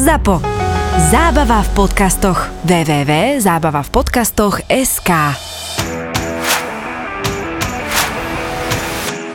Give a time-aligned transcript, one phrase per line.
[0.00, 0.40] ZAPO.
[1.12, 2.48] Zábava v podcastoch.
[2.64, 5.10] www.zábavavpodcastoch.sk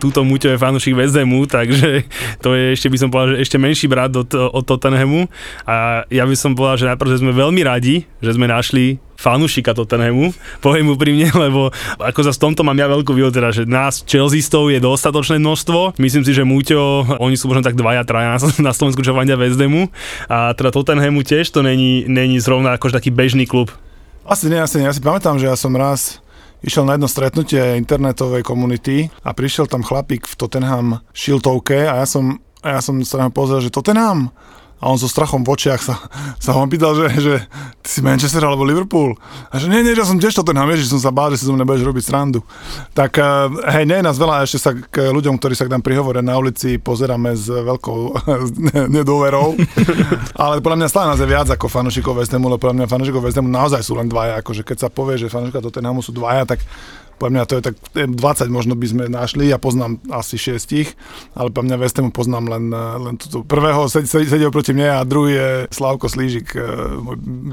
[0.01, 1.15] túto Muťo je fanúšik West
[1.49, 2.03] takže
[2.41, 5.27] to je ešte by som povedal, že ešte menší brat od, od Tottenhamu
[5.69, 9.73] a ja by som povedal, že najprv, že sme veľmi radi, že sme našli fanúšika
[9.73, 14.03] Tottenhamu, poviem úprimne, lebo ako za v tomto mám ja veľkú výhodu, teda, že nás
[14.03, 15.97] Chelseaistov je dostatočné množstvo.
[15.97, 19.89] Myslím si, že Muťo, oni sú možno tak dvaja, traja na Slovensku, čo fandia Hamu.
[20.27, 23.71] A teda Tottenhamu tiež to není, není zrovna akože taký bežný klub.
[24.25, 24.89] Asi nie, asi nie.
[24.89, 26.17] Ja si pamätám, že ja som raz
[26.65, 32.07] išiel na jedno stretnutie internetovej komunity a prišiel tam chlapík v Tottenham šiltovke a ja
[32.09, 34.33] som, a ja som sa na pozrel, že Tottenham,
[34.75, 35.95] a on so strachom v očiach sa,
[36.35, 37.33] sa ho pýtal, že, že
[37.79, 39.15] ty si Manchester alebo Liverpool.
[39.49, 41.47] A že nie, nie, že som tiež Tottenham, vieš, že som sa bál, že si
[41.47, 42.43] zo mňa budeš robiť srandu.
[42.91, 43.25] Tak eh,
[43.71, 46.35] hej, nie je nás veľa, ešte sa k ľuďom, ktorí sa k nám prihovoria na
[46.35, 47.99] ulici, pozeráme s veľkou
[48.95, 49.55] nedôverou.
[50.35, 53.23] Ale podľa mňa stále nás je viac ako fanúšikov West Hamu, lebo podľa mňa fanúšikov
[53.23, 54.43] West Hamu naozaj sú len dvaja.
[54.43, 56.59] Akože keď sa povie, že fanúšika Tottenhamu sú dvaja, tak
[57.15, 58.15] podľa mňa to je tak 20
[58.51, 60.93] možno by sme našli, ja poznám asi šiestich,
[61.31, 65.49] ale podľa mňa Westemu poznám len, len túto prvého, sedel proti mne a druhý je
[65.71, 66.55] Slavko Slížik.
[66.55, 66.63] E,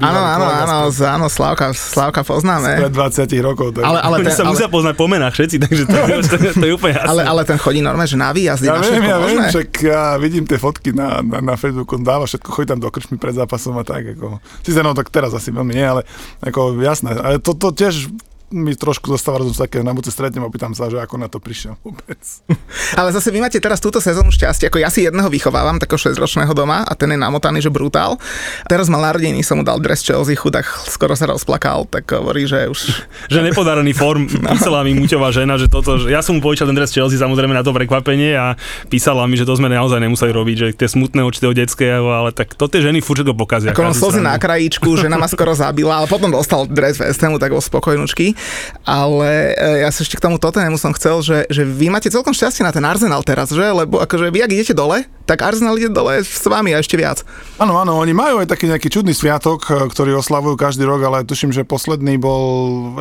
[0.03, 2.87] áno, áno, áno, áno, Slavka, Slavka poznáme.
[2.87, 3.75] Pred 20 rokov.
[3.79, 3.83] Tak.
[3.87, 6.65] Ale, ale ten, sa ale, musia poznať po menách všetci, takže to, to, to, to
[6.67, 7.09] je úplne jasné.
[7.09, 10.01] Ale, ale ten chodí normálne, že na výjazdy, ja na viem, ja viem, však ja
[10.19, 13.35] vidím tie fotky na, na, na Facebooku, on dáva všetko, chodí tam do krčmy pred
[13.35, 14.15] zápasom a tak.
[14.19, 16.01] Ako, Sice no tak teraz asi veľmi nie, ale
[16.43, 17.15] ako jasné.
[17.15, 18.11] Ale to, to tiež
[18.53, 21.41] mi trošku zostáva rozum také, na budúce stretnem a pýtam sa, že ako na to
[21.41, 22.21] prišiel vôbec.
[22.99, 26.53] Ale zase vy máte teraz túto sezónu šťastie, ako ja si jedného vychovávam, takého 6-ročného
[26.53, 28.21] doma a ten je namotaný, že brutál.
[28.69, 32.69] Teraz mal narodení, som mu dal dres Chelsea, chudák skoro sa rozplakal, tak hovorí, že
[32.69, 32.79] už...
[33.33, 34.53] že nepodarený form, no.
[34.53, 37.57] písala mi Muťová žena, že toto, že ja som mu požičal ten dres Chelsea samozrejme
[37.57, 38.53] na to prekvapenie a
[38.93, 42.29] písala mi, že to sme naozaj nemuseli robiť, že tie smutné oči toho detského, ale
[42.29, 43.71] tak to tie ženy furt pokazia.
[43.71, 47.39] Ako on slzy na krajíčku, žena ma skoro zabila, ale potom dostal dres West Hamu,
[47.39, 48.35] tak bol spokojnúčky.
[48.83, 52.35] Ale e, ja sa ešte k tomu Tottenhamu som chcel, že, že vy máte celkom
[52.35, 53.63] šťastie na ten Arsenal teraz, že?
[53.63, 57.23] Lebo akože vy, ak idete dole, tak Arsenal ide dole s vami a ešte viac.
[57.55, 61.23] Áno, áno, oni majú aj taký nejaký čudný sviatok, e, ktorý oslavujú každý rok, ale
[61.23, 62.43] tuším, že posledný bol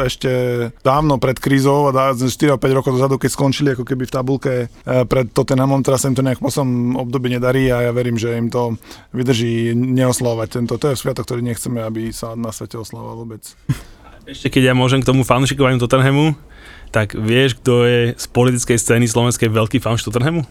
[0.06, 0.30] ešte
[0.86, 4.66] dávno pred krízou, 4-5 rokov dozadu, keď skončili ako keby v tabulke e,
[5.10, 8.46] pred Tottenhamom, teraz sa im to nejak posom období nedarí a ja verím, že im
[8.46, 8.78] to
[9.10, 10.78] vydrží neoslavovať tento.
[10.78, 13.42] To je sviatok, ktorý nechceme, aby sa na svete oslavoval vôbec.
[14.32, 16.32] Ešte keď ja môžem k tomu fanúšikovaniu Tottenhamu,
[16.88, 20.48] tak vieš, kto je z politickej scény slovenskej veľký fanúšik Tottenhamu?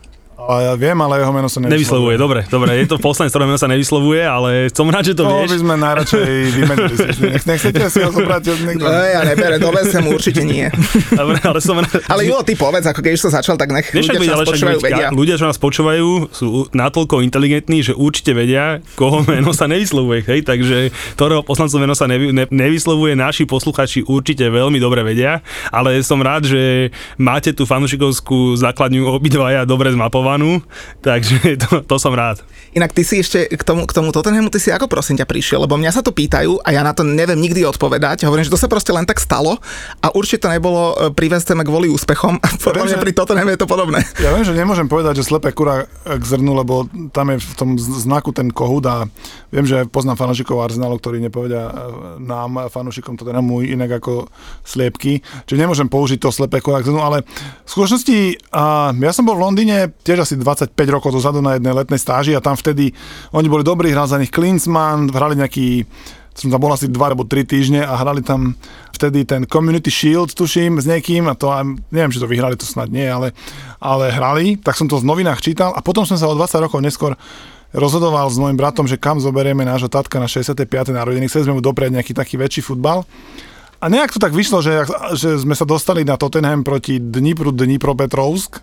[0.49, 1.77] A ja viem, ale jeho meno sa nevyslovuje.
[1.77, 2.69] Nevyslovuje, dobre, dobre.
[2.81, 5.49] Je to poslanec, ktorého meno sa nevyslovuje, ale som rád, že to, to vieš.
[5.53, 6.95] by sme najradšej vymenili.
[7.29, 8.81] Nech, nechcete si ho zobrať od niekto.
[8.81, 10.65] No, ja nebere, do sem určite nie.
[11.13, 11.93] Dobre, ale som rád.
[12.09, 14.79] Ale Julo, ty povedz, ako keď už to začal, tak nech ľudia, čo nás počúvajú,
[14.81, 15.07] vedia.
[15.13, 20.25] Ľudia, čo nás počúvajú, sú natoľko inteligentní, že určite vedia, koho meno sa nevyslovuje.
[20.25, 20.39] Hej?
[20.49, 20.89] Takže
[21.21, 26.17] ktorého poslancov meno sa nevy, ne, nevyslovuje, naši posluchači určite veľmi dobre vedia, ale som
[26.17, 26.89] rád, že
[27.21, 30.63] máte tú fanúšikovskú základňu obidvaja dobre zmapovanú zafilmovanú,
[31.03, 31.37] takže
[31.67, 32.39] to, to som rád.
[32.71, 35.67] Inak ty si ešte k tomu, k tomu Tottenhamu, ty si ako prosím ťa prišiel,
[35.67, 38.23] lebo mňa sa to pýtajú a ja na to neviem nikdy odpovedať.
[38.23, 39.59] Hovorím, že to sa proste len tak stalo
[39.99, 43.67] a určite to nebolo e, privezené kvôli úspechom a podľa mňa pri Tottenhamu je to
[43.67, 43.99] podobné.
[44.23, 47.69] Ja viem, že nemôžem povedať, že slepé kura k zrnu, lebo tam je v tom
[47.75, 49.03] znaku ten kohút a
[49.51, 51.73] viem, že poznám fanúšikov Arsenalu, ktorí nepovedia e,
[52.23, 54.31] nám, fanúšikom Tottenhamu, inak ako
[54.63, 55.19] sliepky.
[55.43, 59.35] Čiže nemôžem použiť to slepé kura k zrnu, ale v skutočnosti a ja som bol
[59.35, 62.93] v Londýne tiež asi 25 rokov dozadu na jednej letnej stáži a tam vtedy
[63.33, 65.83] oni boli dobrí, hral za nich Klinsmann, hrali nejaký
[66.31, 68.55] som tam bol asi 2 alebo 3 týždne a hrali tam
[68.95, 71.51] vtedy ten Community Shield, tuším, s niekým a to,
[71.91, 73.35] neviem, či to vyhrali, to snad nie, ale,
[73.83, 76.79] ale hrali, tak som to v novinách čítal a potom som sa o 20 rokov
[76.79, 77.19] neskôr
[77.75, 80.67] rozhodoval s môjim bratom, že kam zoberieme nášho tatka na 65.
[80.91, 83.03] narodiny, chceli sme mu dopriať nejaký taký väčší futbal.
[83.81, 84.85] A nejak to tak vyšlo, že,
[85.17, 88.61] že sme sa dostali na Tottenham proti Dnipru Dnipropetrovsk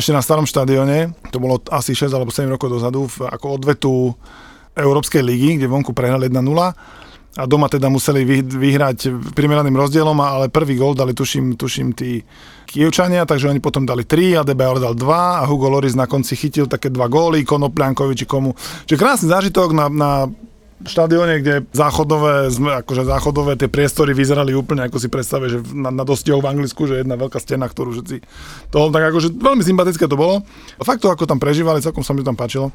[0.00, 3.92] ešte na starom štadióne, to bolo asi 6 alebo 7 rokov dozadu, v, ako odvetu
[4.72, 6.40] Európskej ligy, kde vonku prehrali 1-0
[7.38, 12.26] a doma teda museli vy, vyhrať primeraným rozdielom, ale prvý gol dali, tuším, tuším tí
[12.66, 16.34] Kievčania, takže oni potom dali 3, a Debayor dal 2 a Hugo Loris na konci
[16.34, 18.54] chytil také dva góly, Konopľankovi či komu.
[18.86, 20.10] Čiže krásny zážitok na, na
[20.84, 22.48] štadióne, kde záchodové,
[22.84, 26.88] akože záchodové tie priestory vyzerali úplne, ako si predstavuje, že na, na dostihoch v Anglicku,
[26.88, 28.16] že jedna veľká stena, ktorú všetci
[28.72, 30.40] toho, tak akože veľmi sympatické to bolo.
[30.80, 32.72] Fakt to, ako tam prežívali, celkom sa mi tam páčilo.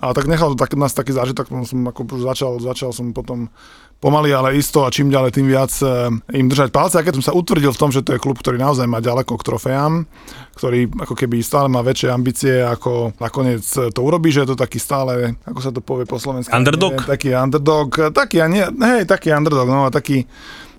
[0.00, 3.52] A tak nechal to tak, nás taký zážitok, som ako začal, začal som potom
[4.00, 6.08] pomaly, ale isto a čím ďalej, tým viac e,
[6.40, 6.96] im držať palce.
[6.96, 9.36] A keď som sa utvrdil v tom, že to je klub, ktorý naozaj má ďaleko
[9.36, 10.08] k trofejám,
[10.56, 14.80] ktorý ako keby stále má väčšie ambície, ako nakoniec to urobí, že je to taký
[14.80, 16.50] stále, ako sa to povie po slovensku.
[16.50, 16.96] Underdog?
[16.96, 20.24] Nie, taký underdog, taký, nie, hej, taký underdog, no a taký,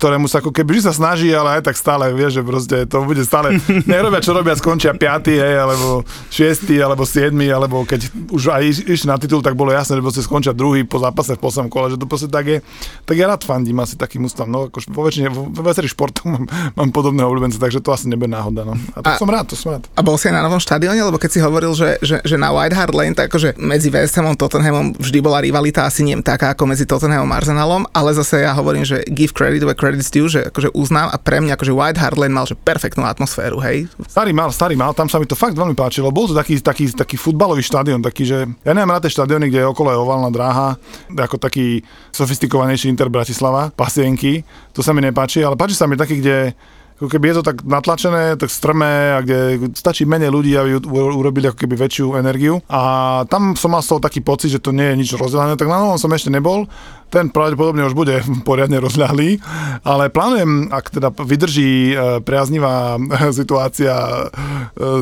[0.02, 3.06] ktorému sa ako keby že sa snaží, ale aj tak stále vie, že proste to
[3.06, 3.54] bude stále,
[3.86, 6.02] nerobia čo robia, skončia 5, hej, alebo
[6.34, 10.02] 6, alebo 7, alebo keď už aj iš, išli na titul, tak bolo jasné, že
[10.02, 12.58] proste skončia druhý po zápase v poslednom kole, že to proste tak je.
[13.06, 16.50] Tak ja rád fandím asi takým ústav, no ako vo väčšine, vo viacerých športoch mám,
[16.50, 18.74] mám podobného obľúbenca, takže to asi nebude náhoda, no.
[18.98, 19.86] A to A- som rád, to som rád.
[19.94, 22.50] A bol si aj na novom štadióne, lebo keď si hovoril, že, že, že na
[22.50, 26.18] White Hart Lane, tak akože medzi West Hamom a Tottenhamom vždy bola rivalita asi nie
[26.24, 30.08] taká ako medzi Tottenhamom a Arsenalom, ale zase ja hovorím, že give credit where credit's
[30.08, 33.60] due, že akože uznám a pre mňa akože White Hart Lane mal že perfektnú atmosféru,
[33.60, 33.92] hej.
[34.08, 36.08] Starý mal, starý mal, tam sa mi to fakt veľmi páčilo.
[36.08, 39.60] Bol to taký, taký, taký futbalový štadión, taký, že ja neviem rád tie štadióny, kde
[39.60, 40.80] je okolo je oválna dráha,
[41.12, 41.84] ako taký
[42.16, 44.40] sofistikovanejší Inter Bratislava, pasienky,
[44.72, 46.56] to sa mi nepáči, ale páči sa mi taký, kde
[47.02, 51.50] ako keby je to tak natlačené, tak strmé a kde stačí menej ľudí, aby urobili
[51.50, 52.62] ako keby väčšiu energiu.
[52.70, 52.80] A
[53.26, 55.82] tam som mal z toho taký pocit, že to nie je nič rozdelené, tak na
[55.82, 56.70] novom som ešte nebol.
[57.12, 59.36] Ten pravdepodobne už bude poriadne rozľahlý,
[59.84, 61.94] ale plánujem, ak teda vydrží e,
[62.24, 62.96] priaznivá
[63.40, 64.24] situácia e,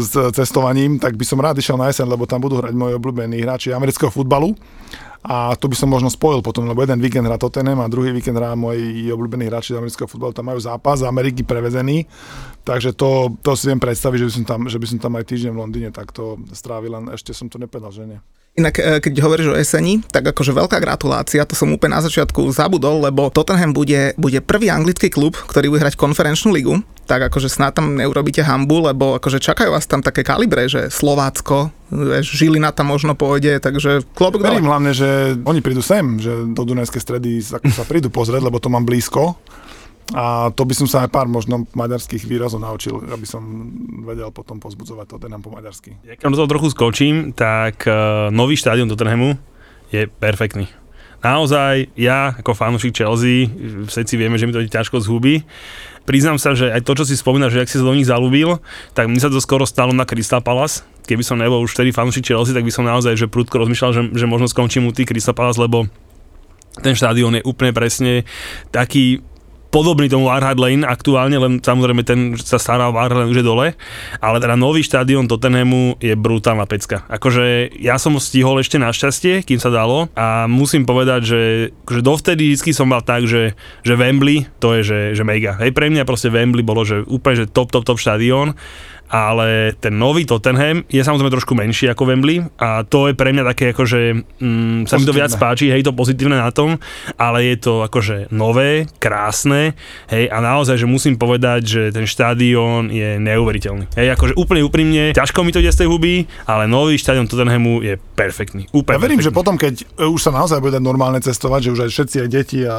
[0.02, 3.38] s cestovaním, tak by som rád išiel na jeseň, lebo tam budú hrať moji obľúbení
[3.46, 4.58] hráči amerického futbalu.
[5.20, 8.40] A to by som možno spojil potom, lebo jeden víkend hrá Tottenham a druhý víkend
[8.40, 12.08] hrá moji obľúbení hráči z amerického futbalu, tam majú zápas z Ameriky prevezený,
[12.64, 15.28] takže to, to si viem predstaviť, že by, som tam, že by som tam aj
[15.28, 18.20] týždeň v Londýne takto strávil, len ešte som to nepovedal, že nie.
[18.58, 22.50] Inak, e, keď hovoríš o jeseni, tak akože veľká gratulácia, to som úplne na začiatku
[22.50, 27.46] zabudol, lebo Tottenham bude, bude prvý anglický klub, ktorý bude hrať konferenčnú ligu, tak akože
[27.46, 32.74] snad tam neurobíte hambu, lebo akože čakajú vás tam také kalibre, že Slovácko, vieš, Žilina
[32.74, 34.58] tam možno pôjde, takže klobúk dole.
[34.58, 38.82] Hlavne, že oni prídu sem, že do Dunajskej stredy sa prídu pozrieť, lebo to mám
[38.82, 39.38] blízko.
[40.10, 43.42] A to by som sa aj pár možno maďarských výrazov naučil, aby som
[44.02, 45.94] vedel potom pozbudzovať Tottenham po maďarsky.
[46.02, 49.38] Ja keď do toho trochu skočím, tak uh, nový štádion Tottenhamu
[49.94, 50.66] je perfektný.
[51.20, 53.44] Naozaj, ja ako fanúšik Chelsea,
[53.86, 55.44] všetci vieme, že mi to ťažko zhubí.
[56.08, 58.56] Priznám sa, že aj to, čo si spomínaš, že ak si sa do nich zalúbil,
[58.96, 60.80] tak mi sa to skoro stalo na Crystal Palace.
[61.04, 64.02] Keby som nebol už vtedy fanúšik Chelsea, tak by som naozaj že prudko rozmýšľal, že,
[64.16, 65.92] že možno skončím u tých Crystal Palace, lebo
[66.80, 68.24] ten štádion je úplne presne
[68.72, 69.20] taký
[69.70, 73.66] podobný tomu Warhard Lane aktuálne, len samozrejme ten sa stará o Lane už je dole,
[74.18, 77.06] ale teda nový štádion Tottenhamu je brutálna pecka.
[77.06, 81.40] Akože ja som ho stihol ešte našťastie, kým sa dalo a musím povedať, že
[81.86, 83.54] akože dovtedy vždy som mal tak, že,
[83.86, 85.56] že Wembley to je že, že mega.
[85.62, 88.58] Hej, pre mňa proste Wembley bolo že úplne že top, top, top štádion
[89.10, 93.44] ale ten nový Tottenham je samozrejme trošku menší ako Wembley a to je pre mňa
[93.50, 94.00] také akože,
[94.38, 96.78] mm, sa mi to viac páči, hej, to pozitívne na tom,
[97.18, 99.74] ale je to akože nové, krásne,
[100.08, 103.90] hej, a naozaj, že musím povedať, že ten štádion je neuveriteľný.
[103.98, 107.82] Hej, akože úplne úprimne, ťažko mi to ide z tej huby, ale nový štádion Tottenhamu
[107.82, 108.70] je perfektný.
[108.70, 109.38] Úplne Ja verím, že perfektný.
[109.42, 109.74] potom, keď
[110.06, 112.76] už sa naozaj bude normálne cestovať, že už aj všetci, aj deti a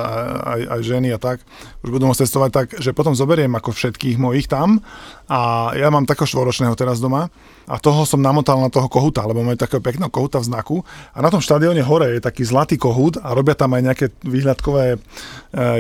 [0.48, 1.44] aj, aj ženy a tak,
[1.82, 4.82] už budú môcť cestovať, tak že potom zoberiem ako všetkých mojich tam.
[5.30, 7.34] A ja mám takého štvoročného teraz doma
[7.68, 10.78] a toho som namotal na toho kohuta, lebo majú takého pekného kohuta v znaku
[11.14, 14.96] a na tom štadióne hore je taký zlatý kohút a robia tam aj nejaké výhľadkové
[14.96, 14.98] e,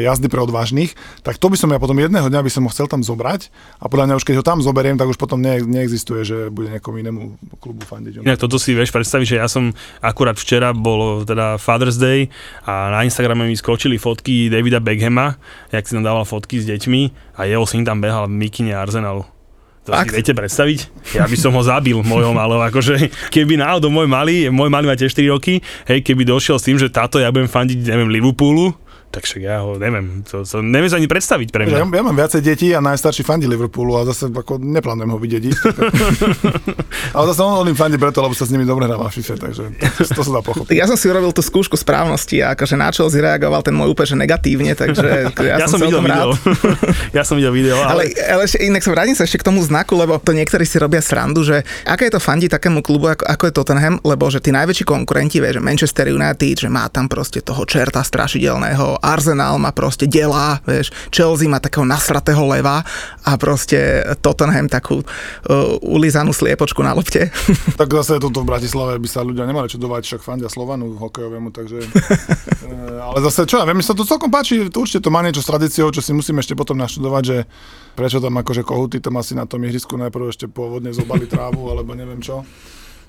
[0.06, 0.94] jazdy pre odvážnych,
[1.26, 3.50] tak to by som ja potom jedného dňa by som ho chcel tam zobrať
[3.82, 6.70] a podľa mňa už keď ho tam zoberiem, tak už potom ne, neexistuje, že bude
[6.70, 7.22] niekomu inému
[7.58, 8.22] klubu fandiť.
[8.22, 12.30] Inak toto si vieš predstaviť, že ja som akurát včera bol teda Father's Day
[12.66, 15.38] a na Instagrame mi skočili fotky Davida Beckhama,
[15.70, 19.41] jak si tam dával fotky s deťmi a jeho syn tam behal v mikine Arsenalu.
[19.90, 20.14] To Fakt?
[20.14, 20.80] si viete predstaviť?
[21.18, 24.94] Ja by som ho zabil, môjho malého, akože keby náhodou môj malý, môj malý má
[24.94, 25.58] tiež 4 roky,
[25.90, 28.78] hej, keby došiel s tým, že táto ja budem fandiť, neviem, Liverpoolu,
[29.12, 31.92] tak však ja ho neviem, to, to neviem sa ani predstaviť pre Ja, mňa.
[31.92, 35.44] ja mám viacej detí a najstarší fandí Liverpoolu a zase ako neplánujem ho vidieť.
[37.16, 39.36] Ale zase on, on im fandí preto, lebo sa s nimi dobre hrá v FIFA,
[39.38, 40.74] takže to, to sa dá pochopiť.
[40.74, 44.08] Ja som si urobil tú skúšku správnosti a akože na Chelsea reagoval ten môj úplne
[44.08, 45.08] že negatívne, takže
[45.44, 46.30] ja, Ja, som, videl celkom video.
[47.18, 49.60] ja som videl video, ale, Ale, ale ešte, inak sa vrátim sa ešte k tomu
[49.62, 53.24] znaku, lebo to niektorí si robia srandu, že aké je to fandi takému klubu, ako,
[53.28, 57.12] ako je Tottenham, lebo že tí najväčší konkurenti, vie, že Manchester United, že má tam
[57.12, 62.86] proste toho čerta strašidelného, Arsenal má proste delá, vieš, Chelsea má takého nasratého leva
[63.26, 65.06] a proste Tottenham takú uh,
[65.84, 67.30] ulizanú sliepočku na lopte.
[67.82, 71.82] Tak zase toto v Bratislave by sa ľudia nemali čudovať, však fandia Slovanu hokejovému, takže...
[71.82, 72.70] e,
[73.02, 75.50] ale zase, čo ja viem, mi sa to celkom páči, určite to má niečo s
[75.50, 77.38] tradíciou, čo si musím ešte potom naštudovať, že
[77.98, 81.98] prečo tam akože kohuty tam asi na tom ihrisku najprv ešte pôvodne zobali trávu, alebo
[81.98, 82.46] neviem čo.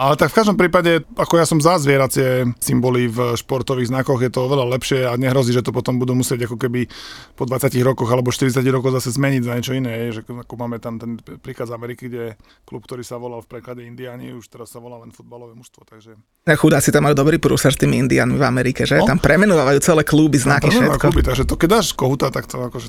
[0.01, 4.33] Ale tak v každom prípade, ako ja som za zvieracie symboly v športových znakoch, je
[4.33, 6.89] to oveľa lepšie a nehrozí, že to potom budú musieť ako keby
[7.37, 10.13] po 20 rokoch alebo 40 rokoch zase zmeniť za niečo iné.
[10.13, 13.85] Že ako máme tam ten príklad z Ameriky, kde klub, ktorý sa volal v preklade
[13.85, 15.85] Indiani, už teraz sa volá len futbalové mužstvo.
[15.85, 16.17] Takže...
[16.49, 18.99] Ja chudáci tam majú dobrý prúser s tými Indianmi v Amerike, že?
[18.99, 19.07] No?
[19.07, 20.99] Tam premenovávajú celé kluby, znaky, všetko.
[20.99, 22.89] Kluby, takže to keď dáš kohuta, tak to akože...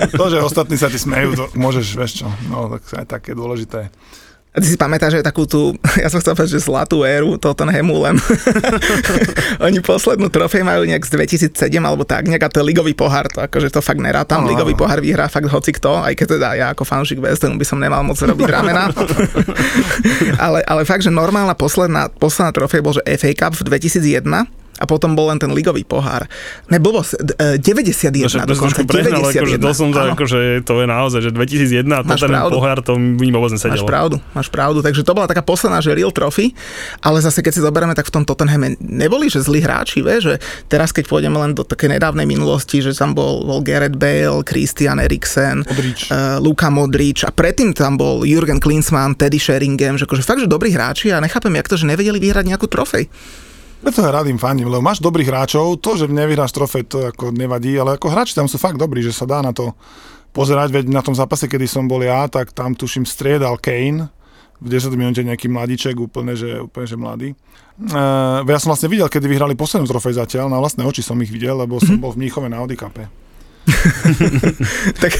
[0.00, 3.06] Tak to, to, že ostatní sa ti smejú, to môžeš, vieš čo, no tak aj
[3.08, 3.88] také dôležité.
[4.50, 8.02] A ty si pamätáš, že takú tú, ja som chcel povedať, že zlatú éru Tottenhamu,
[8.02, 8.18] len.
[9.66, 13.70] Oni poslednú trofej majú nejak z 2007 alebo tak, nejaká to ligový pohár, to akože
[13.70, 16.82] to fakt nerátam, no, ligový pohár vyhrá fakt hoci kto, aj keď teda ja ako
[16.82, 18.90] fanúšik West by som nemal moc robiť ramena.
[20.44, 24.84] ale, ale fakt, že normálna posledná, posledná trofej bol, že FA Cup v 2001 a
[24.88, 26.24] potom bol len ten ligový pohár.
[26.72, 29.36] Ne, blbosť, 91 no, dokonca, 91.
[29.36, 32.96] Akože to som to, akože, to je naozaj, že 2001 a to ten pohár, to
[32.96, 33.76] mi vôbec nesedelo.
[33.76, 36.56] Máš pravdu, máš pravdu, takže to bola taká posledná, že real trophy,
[37.04, 40.34] ale zase keď si zoberieme, tak v tom Tottenhame neboli, že zlí hráči, vie, že
[40.72, 44.96] teraz keď pôjdeme len do také nedávnej minulosti, že tam bol, bol Gareth Bale, Christian
[44.96, 50.40] Eriksen, uh, Luka Modrič a predtým tam bol Jurgen Klinsmann, Teddy Sheringham, že akože fakt,
[50.40, 53.12] že dobrí hráči a nechápem, jak to, že nevedeli vyhrať nejakú trofej.
[53.80, 57.32] Preto ja rád im fandím, lebo máš dobrých hráčov, to, že nevyhráš trofej, to ako
[57.32, 59.72] nevadí, ale ako hráči tam sú fakt dobrí, že sa dá na to
[60.36, 64.12] pozerať, veď na tom zápase, kedy som bol ja, tak tam tuším striedal Kane,
[64.60, 67.28] v 10 minúte nejaký mladíček, úplne, že, úplne, že mladý.
[67.80, 71.32] Uh, ja som vlastne videl, kedy vyhrali poslednú trofej zatiaľ, na vlastné oči som ich
[71.32, 72.92] videl, lebo som bol v Mníchove na Audi Cup.
[75.02, 75.12] tak...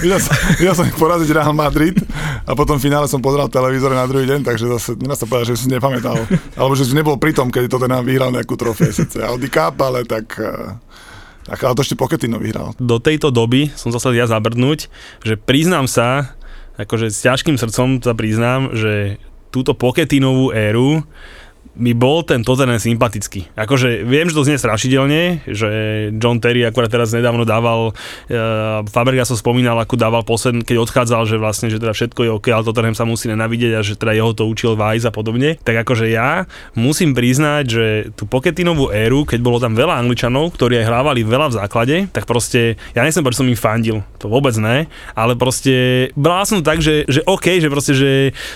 [0.00, 1.96] videl, som, videl som ich poraziť Real Madrid
[2.44, 5.52] a potom v finále som pozeral televízor na druhý deň, takže zase nedá sa povedať,
[5.52, 6.16] že som si nepamätal.
[6.58, 9.78] Alebo že som nebol pri tom, keď to ten vyhral nejakú trofej, sice Audi Cup,
[9.82, 10.26] ale tak...
[10.38, 11.02] Eh,
[11.44, 12.72] tak ale to ešte Pochettino vyhral.
[12.80, 14.88] Do tejto doby som zase ja zabrdnúť,
[15.20, 16.32] že priznám sa,
[16.80, 19.20] akože s ťažkým srdcom sa priznám, že
[19.52, 21.04] túto Poketinovú éru
[21.74, 23.50] mi bol ten Tottenham sympatický.
[23.58, 25.70] Akože viem, že to znie strašidelne, že
[26.14, 31.26] John Terry akurát teraz nedávno dával, uh, Faberga som spomínal, ako dával posledný, keď odchádzal,
[31.26, 34.14] že vlastne, že teda všetko je OK, ale Tottenham sa musí nenavidieť a že teda
[34.14, 35.58] jeho to učil Vice a podobne.
[35.66, 36.46] Tak akože ja
[36.78, 41.50] musím priznať, že tú Poketinovú éru, keď bolo tam veľa Angličanov, ktorí aj hrávali veľa
[41.50, 44.86] v základe, tak proste, ja nechcem že som im fandil, to vôbec ne,
[45.18, 48.10] ale proste bral som tak, že, že OK, že proste, že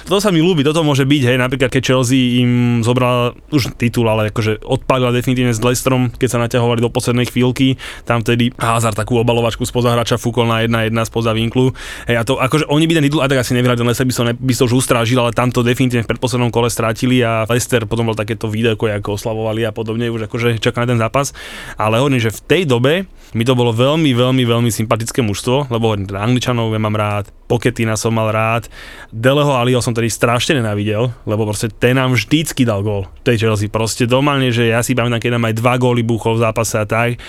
[0.07, 3.08] to sa mi ľúbi, toto môže byť, hej, napríklad keď Chelsea im zobral
[3.53, 7.81] už titul, ale akože odpadla definitívne s Leicesterom, keď sa naťahovali do poslednej chvíľky.
[8.05, 11.73] Tam vtedy Hazard takú obalovačku spoza hráča fúkol na 1-1 spoza vinklu.
[12.09, 14.25] Hej, a to akože oni by ten titul aj tak asi nevyhrali, Leicester by som,
[14.29, 17.85] ne, by som už ustrážil, ale tam to definitívne v predposlednom kole strátili a Leicester
[17.85, 21.37] potom bol takéto video, ako oslavovali a podobne, už akože čaká na ten zápas.
[21.77, 22.93] Ale hovorím, že v tej dobe
[23.37, 27.29] mi to bolo veľmi, veľmi, veľmi sympatické mužstvo, lebo hovorím, teda Angličanov ja mám rád,
[27.49, 28.69] Poketina som mal rád,
[29.13, 33.73] Deleho Aliho som tedy strašne nenávidel, lebo proste ten nám vždycky dal gól tej Chelsea.
[33.73, 36.87] Proste domálne, že ja si pamätám, keď nám aj dva góly buchol v zápase a
[36.89, 37.21] tak,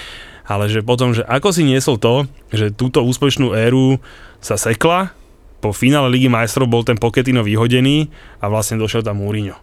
[0.47, 3.99] ale že potom, že ako si niesol to, že túto úspešnú éru
[4.39, 5.13] sa sekla,
[5.59, 8.07] po finále Ligy majstrov bol ten Pochettino vyhodený
[8.39, 9.59] a vlastne došiel tam Mourinho.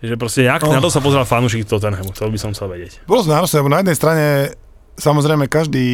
[0.00, 0.70] Že proste, jak oh.
[0.70, 3.02] na to sa pozrel fanúšik Tottenhamu, chcel by som sa vedieť.
[3.10, 4.24] Bolo to náročné, lebo na jednej strane
[4.96, 5.84] samozrejme každý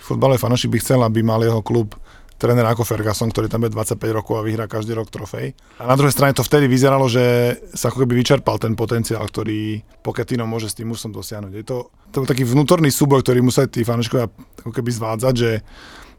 [0.00, 1.98] futbalový fanúšik by chcel, aby mal jeho klub
[2.36, 5.56] tréner ako Ferguson, ktorý tam je 25 rokov a vyhrá každý rok trofej.
[5.80, 9.80] A na druhej strane to vtedy vyzeralo, že sa ako keby vyčerpal ten potenciál, ktorý
[10.04, 11.52] Pochettino môže s tým musom dosiahnuť.
[11.56, 14.28] Je to, to taký vnútorný súboj, ktorý museli tí fanúšikovia
[14.62, 15.52] ako keby zvádzať, že,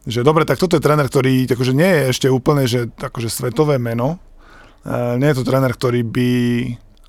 [0.10, 3.78] že dobre, tak toto je tréner, ktorý akože nie je ešte úplne že, akože svetové
[3.78, 4.18] meno.
[4.82, 6.32] E, nie je to tréner, ktorý by,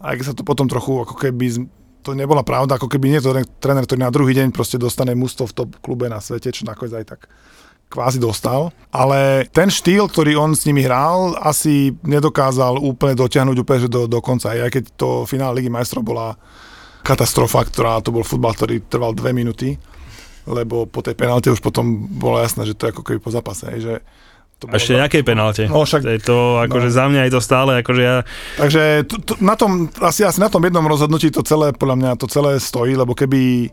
[0.04, 1.64] aj keď sa to potom trochu ako keby
[2.08, 5.44] to nebola pravda, ako keby nie to tréner, ktorý na druhý deň proste dostane musto
[5.44, 7.20] v top klube na svete, čo nakoniec aj tak
[7.88, 13.80] kvázi dostal, ale ten štýl, ktorý on s nimi hral, asi nedokázal úplne dotiahnuť úplne
[13.88, 14.52] do, do konca.
[14.52, 16.36] Aj keď to finále Ligy majstrov bola
[17.00, 19.80] katastrofa, ktorá to bol futbal, ktorý trval dve minúty,
[20.44, 23.68] lebo po tej penalte už potom bolo jasné, že to je ako keby po zápase,
[23.80, 24.04] že
[24.58, 25.62] to ešte nejakej penalte.
[25.70, 26.96] No, však, je to, akože no.
[26.98, 28.16] za mňa je to stále, akože ja...
[28.58, 32.10] Takže to, to, na tom, asi, asi na tom jednom rozhodnutí to celé, podľa mňa
[32.18, 33.70] to celé stojí, lebo keby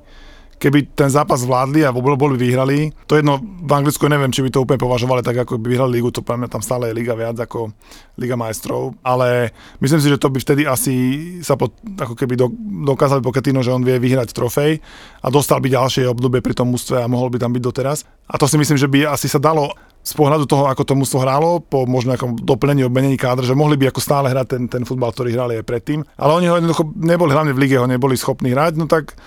[0.55, 2.95] keby ten zápas vládli a boli, vyhrali.
[3.11, 6.09] To jedno, v Anglicku neviem, či by to úplne považovali tak, ako by vyhrali ligu,
[6.09, 7.75] to pre mňa tam stále je liga viac ako
[8.15, 9.51] Liga majstrov, ale
[9.83, 10.95] myslím si, že to by vtedy asi
[11.43, 12.47] sa pod, ako keby do,
[12.87, 14.79] dokázali Pochettino, že on vie vyhrať trofej
[15.19, 18.07] a dostal by ďalšie obdobie pri tom mústve a mohol by tam byť doteraz.
[18.31, 21.19] A to si myslím, že by asi sa dalo z pohľadu toho, ako to mužstvo
[21.25, 24.83] hrálo, po možno nejakom doplnení, obmenení kádra, že mohli by ako stále hrať ten, ten
[24.85, 26.05] futbal, ktorý hrali aj predtým.
[26.15, 29.17] Ale oni ho jednoducho neboli, hlavne v lige ho neboli schopní hrať, no tak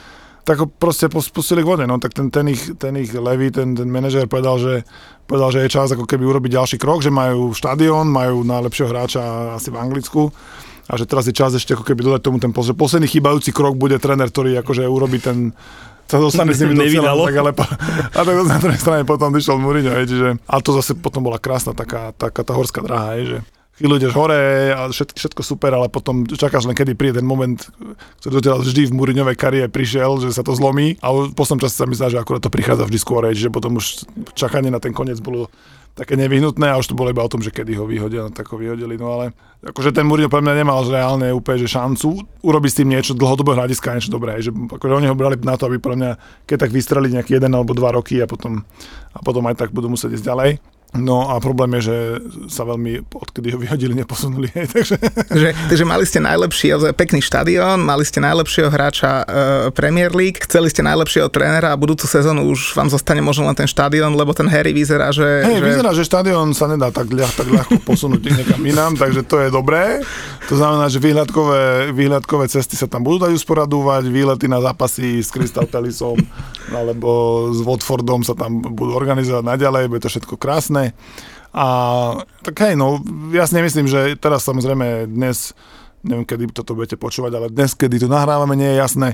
[0.48, 1.84] tak ho proste spustili k vode.
[1.84, 4.74] No tak ten, ten ich, ten ich levý, ten, ten manažer povedal že,
[5.28, 9.20] povedal, že je čas ako keby urobiť ďalší krok, že majú štadión, majú najlepšieho hráča
[9.60, 10.32] asi v Anglicku
[10.88, 13.76] a že teraz je čas ešte ako keby dodať tomu ten pos- posledný chýbajúci krok
[13.76, 15.52] bude tréner, ktorý akože urobí ten
[16.08, 17.52] sa dostane s nimi do cieľa, tak ale
[18.16, 21.76] a tak na druhej strane potom vyšiel Mourinho, čiže, a to zase potom bola krásna
[21.76, 23.38] taká, taká tá horská dráha, hej, že
[23.78, 27.56] chvíľu ideš hore a všetko, všetko super, ale potom čakáš len kedy príde ten moment,
[28.18, 31.78] ktorý doteraz vždy v Mourinhovej kariére prišiel, že sa to zlomí a v poslednom čase
[31.78, 34.02] sa mi zdá, že akurát to prichádza vždy skôr, čiže potom už
[34.34, 35.46] čakanie na ten koniec bolo
[35.94, 38.46] také nevyhnutné a už to bolo iba o tom, že kedy ho vyhodia, no tak
[38.50, 39.34] ho vyhodili, no ale
[39.66, 43.58] akože ten Mourinho pre mňa nemal reálne úplne že šancu urobiť s tým niečo dlhodobého
[43.58, 46.10] hľadiska, niečo dobré, že akože oni ho brali na to, aby pre mňa,
[46.46, 48.62] keď tak vystreli nejaký jeden alebo dva roky a potom,
[49.10, 50.77] a potom aj tak budú musieť ísť ďalej.
[50.96, 51.96] No a problém je, že
[52.48, 54.48] sa veľmi, odkedy ho vyhodili, neposunuli.
[54.56, 54.96] Hej, takže...
[55.28, 59.24] Takže, takže mali ste najlepší, pekný štadión, mali ste najlepšieho hráča uh,
[59.76, 63.68] Premier League, chceli ste najlepšieho trénera a budúcu sezónu už vám zostane možno len ten
[63.68, 65.44] štadión, lebo ten Harry vyzerá, že...
[65.44, 65.66] Hej, že...
[65.68, 69.48] vyzerá, že štadión sa nedá tak, ľah, tak ľahko posunúť niekam inám, takže to je
[69.52, 70.00] dobré.
[70.48, 75.28] To znamená, že výhľadkové, výhľadkové cesty sa tam budú dať usporadúvať, výlety na zápasy s
[75.28, 76.16] Crystal Palaceom
[76.72, 80.77] alebo s Watfordom sa tam budú organizovať naďalej, bude to všetko krásne.
[81.52, 81.66] A
[82.44, 83.00] tak hej, no,
[83.32, 85.56] ja si nemyslím, že teraz samozrejme dnes
[86.06, 89.08] neviem, kedy toto budete počúvať, ale dnes, kedy tu nahrávame, nie je jasné,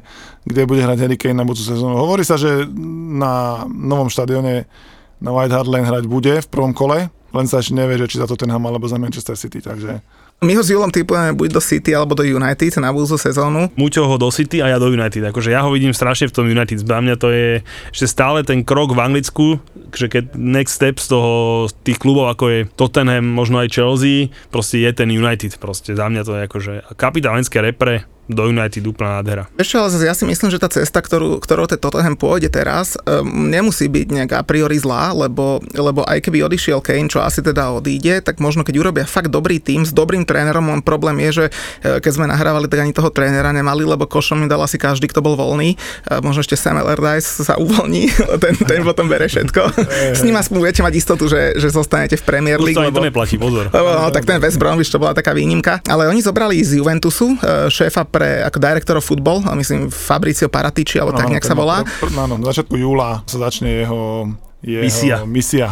[0.44, 1.97] kde bude hrať Harry Kane na budúcu sezónu.
[1.97, 2.68] Hovorí sa, že
[3.16, 4.68] na novom štadióne
[5.16, 8.21] na White Hart Lane hrať bude v prvom kole, len sa ešte nevie, že či
[8.21, 10.04] za Tottenham alebo za Manchester City, takže
[10.43, 13.71] My ho s Julom typujeme buď do City alebo do United na budúcu sezónu.
[13.79, 15.31] Muťo ho do City a ja do United.
[15.31, 16.85] Akože ja ho vidím strašne v tom United.
[16.85, 17.49] Za mňa to je
[17.95, 19.62] ešte stále ten krok v Anglicku,
[19.95, 21.33] že keď next step z toho,
[21.71, 25.57] z tých klubov ako je Tottenham, možno aj Chelsea, proste je ten United.
[25.57, 29.45] Proste za mňa to je akože kapitálenské repre do United úplná nádhera.
[29.54, 33.25] Ešte ale ja si myslím, že tá cesta, ktorú, ktorou ten Tottenham pôjde teraz, um,
[33.49, 37.69] nemusí byť nejak a priori zlá, lebo, lebo aj keby odišiel Kane, čo asi teda
[37.71, 41.45] odíde, tak možno keď urobia fakt dobrý tým s dobrým trénerom, len problém je, že
[41.85, 45.04] e, keď sme nahrávali, tak ani toho trénera nemali, lebo košom im dal asi každý,
[45.09, 45.76] kto bol voľný.
[45.76, 48.09] E, Možno ešte Sam Allardyce sa uvoľní,
[48.45, 49.61] ten, ten potom bere všetko.
[50.19, 52.78] S ním aspoň budete mať istotu, že, že zostanete v Premier Už League.
[52.78, 53.69] to ani to lebo- neplatí, pozor.
[53.69, 55.85] lebo, no, tak ten West Bromwich to bola taká výnimka.
[55.85, 60.47] Ale oni zobrali z Juventusu e, šéfa pre ako director of football, a myslím Fabricio
[60.47, 61.83] Paratici, alebo tak nejak sa volá.
[62.14, 64.30] Áno, na začiatku júla sa začne jeho,
[64.62, 65.16] jeho Misia.
[65.27, 65.68] misia.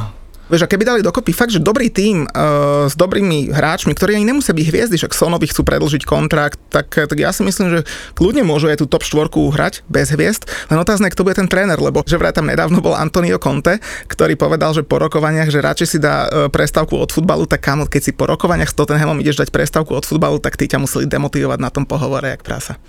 [0.51, 4.27] Vieš, a keby dali dokopy fakt, že dobrý tým uh, s dobrými hráčmi, ktorí ani
[4.27, 7.81] nemusia byť hviezdy, však Sonovi chcú predlžiť kontrakt, tak, tak ja si myslím, že
[8.19, 11.79] kľudne môžu aj tú top štvorku hrať bez hviezd, len otázne, kto bude ten tréner,
[11.79, 13.79] lebo že vraj tam nedávno bol Antonio Conte,
[14.11, 17.87] ktorý povedal, že po rokovaniach, že radšej si dá uh, prestávku od futbalu, tak kamo,
[17.87, 21.07] keď si po rokovaniach s Tottenhamom ideš dať prestávku od futbalu, tak tí ťa museli
[21.07, 22.83] demotivovať na tom pohovore, jak prasa.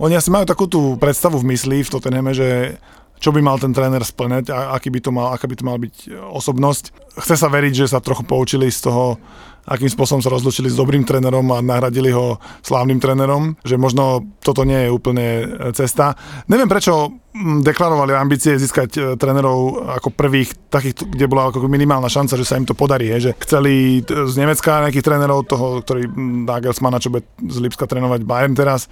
[0.00, 2.80] Oni asi majú takú tú predstavu v mysli v Tottenhame, že
[3.20, 5.76] čo by mal ten tréner splňať a aký by to mal, aká by to mal
[5.76, 6.84] byť e, osobnosť.
[7.20, 9.20] Chce sa veriť, že sa trochu poučili z toho,
[9.68, 14.64] akým spôsobom sa rozlučili s dobrým trénerom a nahradili ho slávnym trénerom, že možno toto
[14.64, 15.44] nie je úplne e,
[15.76, 16.16] cesta.
[16.48, 17.12] Neviem, prečo
[17.60, 22.56] deklarovali ambície získať e, trénerov ako prvých, takých, kde bola ako minimálna šanca, že sa
[22.56, 23.12] im to podarí.
[23.12, 26.08] Hej, že chceli z Nemecka nejakých trénerov, toho, ktorý
[26.48, 28.88] Nagelsmana, čo bude z Lipska trénovať Bayern teraz,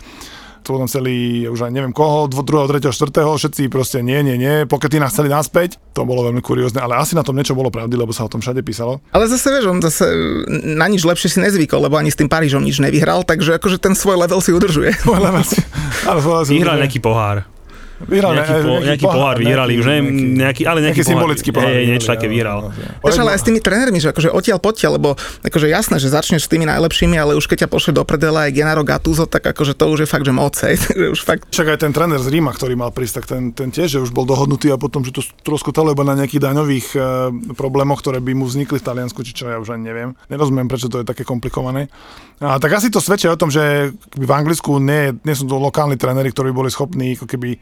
[0.63, 4.37] to potom chceli, už aj neviem koho, dvo, druhého, tretieho, štvrtého, všetci proste nie, nie,
[4.37, 7.95] nie, Pochetina chceli naspäť, to bolo veľmi kuriózne, ale asi na tom niečo bolo pravdy,
[7.95, 9.03] lebo sa o tom všade písalo.
[9.11, 10.05] Ale zase vieš, on zase
[10.65, 13.99] na nič lepšie si nezvykol, lebo ani s tým Parížom nič nevyhral, takže akože ten
[13.99, 14.95] svoj level si udržuje.
[15.09, 15.59] Podľa nás-
[16.09, 17.45] áno, podľa nás- Vyhral nejaký pohár.
[18.07, 20.07] Vyhral Nejaký, po, nejaký pohár vyhrali, už neviem,
[20.39, 21.75] nejaký, ale nejaký, nejaký symbolický pohár.
[21.75, 22.71] Hej, niečo také vyhral.
[23.03, 26.47] Vieš, ale aj s tými trénermi, že akože odtiaľ poďte, lebo akože jasné, že začneš
[26.47, 29.75] s tými najlepšími, ale už keď ťa pošle do prdela aj Genaro Gattuso, tak akože
[29.75, 30.79] to už je fakt, že moc, hej.
[30.87, 33.75] Takže už fakt Však aj ten tréner z Ríma, ktorý mal prísť, tak ten, ten
[33.75, 36.99] tiež že už bol dohodnutý a potom, že to troskotalo iba na nejakých daňových e,
[37.59, 40.15] problémoch, ktoré by mu vznikli v Taliansku, či čo ja už ani neviem.
[40.31, 41.91] Nerozumiem, prečo to je také komplikované.
[42.39, 45.99] A tak asi to svedčí o tom, že v Anglicku nie, nie sú to lokálni
[45.99, 47.59] tréneri, ktorí boli schopní ako keby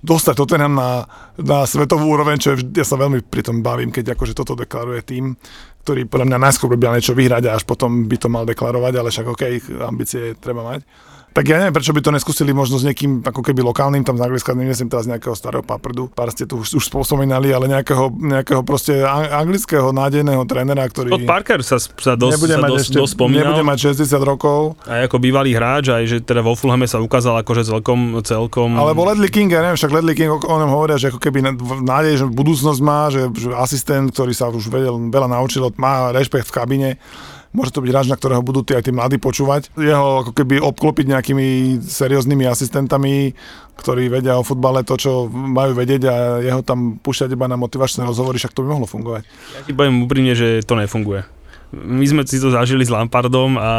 [0.00, 1.04] dostať Tottenham na,
[1.36, 5.04] na svetovú úroveň, čo je, ja sa veľmi pri tom bavím, keď akože toto deklaruje
[5.04, 5.36] tým,
[5.84, 9.08] ktorý podľa mňa najskôr mal niečo vyhrať a až potom by to mal deklarovať, ale
[9.12, 9.42] však OK,
[9.84, 10.84] ambície treba mať.
[11.30, 14.26] Tak ja neviem, prečo by to neskúsili možno s niekým ako keby lokálnym, tam z
[14.26, 18.66] Anglicka, nemyslím teraz nejakého starého paprdu, pár ste tu už, už spomínali, ale nejakého, nejakého
[18.66, 22.82] proste an- anglického nádejného trénera, ktorý Scott Parker sa, sa dosť, nebude, sa mať dosť,
[22.82, 23.40] ešte, dosť spomínal.
[23.46, 24.58] nebude mať 60 rokov,
[24.90, 28.74] Aj ako bývalý hráč, aj že teda vo Fulhame sa ukázal akože celkom, celkom...
[28.74, 31.46] Alebo Ledley King, ja neviem, však Ledley King o ňom hovoria, že ako keby
[31.86, 36.50] nádej, že budúcnosť má, že, že asistent, ktorý sa už vedel, veľa naučil, má rešpekt
[36.50, 36.90] v kabine,
[37.50, 39.74] môže to byť hráč, na ktorého budú tí aj tí mladí počúvať.
[39.74, 43.34] Jeho ako keby obklopiť nejakými serióznymi asistentami,
[43.78, 48.06] ktorí vedia o futbale to, čo majú vedieť a jeho tam púšťať iba na motivačné
[48.06, 49.26] rozhovory, však to by mohlo fungovať.
[49.56, 51.26] Ja ti poviem úprimne, že to nefunguje.
[51.70, 53.70] My sme si to zažili s Lampardom a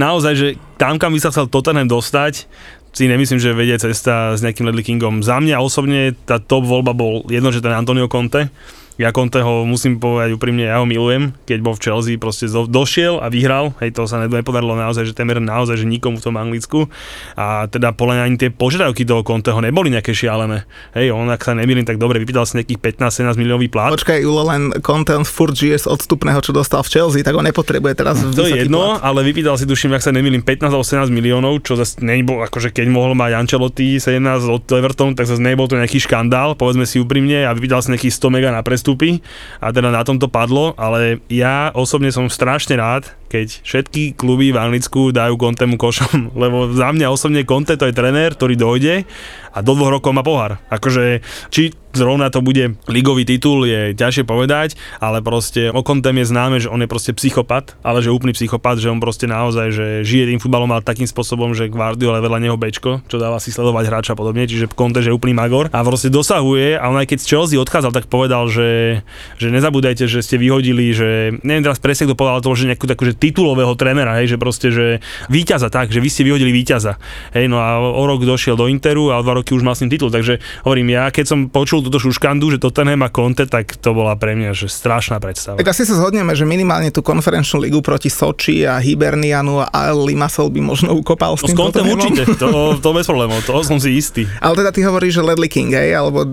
[0.00, 0.48] naozaj, že
[0.80, 2.48] tam, kam by sa chcel Tottenham dostať,
[2.90, 5.22] si nemyslím, že vedie cesta s nejakým Ledley Kingom.
[5.22, 8.50] Za mňa osobne tá top voľba bol jedno, že ten Antonio Conte,
[8.96, 13.22] ja Conteho musím povedať úprimne, ja ho milujem, keď bol v Chelsea, proste do, došiel
[13.22, 16.90] a vyhral, hej, to sa nepodarilo naozaj, že temer naozaj, že nikomu v tom Anglicku.
[17.36, 20.64] A teda podľa mňa ani tie požiadavky toho Conteho neboli nejaké šialené,
[20.96, 23.92] hej, on ak sa nemýlim, tak dobre, vypýtal si nejakých 15-17 miliónový plat.
[23.94, 27.42] Počkaj, Julo, len Conte on furt žije z odstupného, čo dostal v Chelsea, tak ho
[27.44, 29.04] nepotrebuje teraz To je jedno, plat.
[29.04, 32.72] ale vypýtal si tuším, ak sa nemýlim, 15 alebo 17 miliónov, čo zase nebol, akože
[32.72, 37.00] keď mohol mať Ancelotti 17 od Everton, tak zase nebol to nejaký škandál, povedzme si
[37.00, 39.22] úprimne, a vypýtal si nejakých 100 mega na prestupy
[39.62, 44.50] a teda na tom to padlo, ale ja osobne som strašne rád, keď všetky kluby
[44.50, 49.06] v Anglicku dajú Contemu košom, lebo za mňa osobne Conte to je trenér, ktorý dojde
[49.50, 50.58] a do dvoch rokov má pohár.
[50.70, 56.30] Akože, či zrovna to bude ligový titul, je ťažšie povedať, ale proste o Contem je
[56.30, 59.86] známe, že on je proste psychopat, ale že úplný psychopat, že on proste naozaj, že
[60.06, 63.84] žije tým futbalom ale takým spôsobom, že Guardiola vedľa neho bečko, čo dáva si sledovať
[63.90, 67.10] hráča a podobne, čiže Conte že je úplný magor a proste dosahuje a on aj
[67.10, 69.02] keď z Chelsea odchádzal, tak povedal, že,
[69.42, 73.02] že nezabúdajte, že ste vyhodili, že neviem teraz presne, kto povedal to, že nejakú takú,
[73.02, 76.96] že titulového trénera, hej, že proste, že víťaza tak, že vy ste vyhodili víťaza.
[77.36, 79.84] Hej, no a o rok došiel do Interu a o dva roky už mal s
[79.84, 83.76] ním titul, takže hovorím, ja keď som počul túto šuškandu, že Tottenham a Conte, tak
[83.76, 85.60] to bola pre mňa že strašná predstava.
[85.60, 90.48] Tak asi sa zhodneme, že minimálne tú konferenčnú ligu proti Soči a Hibernianu a Limassol
[90.48, 93.76] by možno ukopal s no, tým s Contem určite, to, to bez problémov, to som
[93.76, 94.24] si istý.
[94.44, 96.24] Ale teda ty hovoríš, že Ledley King, hej, alebo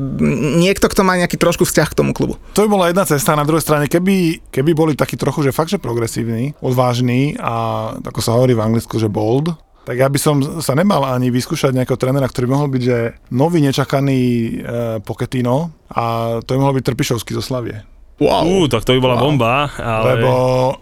[0.61, 2.39] niekto, kto má nejaký trošku vzťah k tomu klubu.
[2.55, 5.73] To by bola jedna cesta, na druhej strane, keby, keby boli takí trochu, že fakt,
[5.73, 9.49] že progresívni, odvážni a ako sa hovorí v Anglicku, že bold,
[9.81, 13.63] tak ja by som sa nemal ani vyskúšať nejakého trénera, ktorý mohol byť, že nový
[13.65, 14.51] nečakaný e,
[15.01, 17.81] Pochettino a to by mohol byť Trpišovský zo Slavie.
[18.17, 18.49] Wow.
[18.49, 19.29] Uh, tak to by bola wow.
[19.29, 19.69] bomba.
[19.77, 20.17] Ale...
[20.17, 20.31] Lebo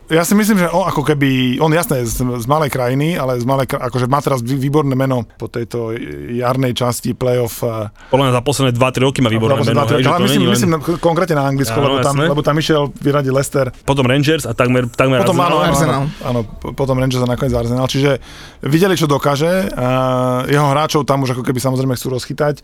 [0.08, 3.44] ja si myslím, že on ako keby, on jasné z, z malej krajiny, ale z
[3.44, 5.92] malej, akože má teraz výborné meno po tejto
[6.32, 7.60] jarnej časti playoff.
[8.08, 9.84] Podľa mňa za posledné 2-3 roky má výborné meno.
[9.84, 10.56] Hej, ale myslím, len...
[10.56, 10.72] myslím
[11.04, 13.68] konkrétne na Anglicko, lebo, tam, lebo tam išiel vyradiť Leicester.
[13.84, 15.60] Potom Rangers a takmer, takmer potom, Arsenal.
[15.60, 16.04] Áno, Arsenal.
[16.24, 16.40] Áno,
[16.72, 17.92] potom Rangers a nakoniec Arsenal.
[17.92, 18.24] Čiže
[18.64, 19.76] videli, čo dokáže.
[19.76, 19.88] A
[20.48, 22.64] jeho hráčov tam už ako keby samozrejme chcú rozchytať e,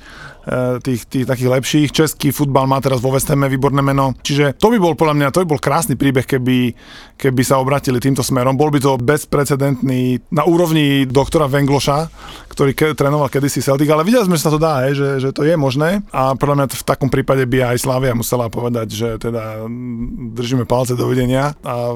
[0.80, 1.88] tých, tých takých lepších.
[1.92, 4.16] Český futbal má teraz vo West výborné meno.
[4.24, 6.78] Čiže to by bol podľa mňa, to by bol krásny príbeh, keby,
[7.18, 8.54] keby sa obratili týmto smerom.
[8.54, 12.14] Bol by to bezprecedentný na úrovni doktora Vengloša,
[12.52, 15.42] ktorý ke, trénoval kedysi Celtic, ale videli sme, že sa to dá, že, že to
[15.42, 19.66] je možné a podľa mňa v takom prípade by aj Slavia musela povedať, že teda
[20.38, 21.96] držíme palce dovidenia a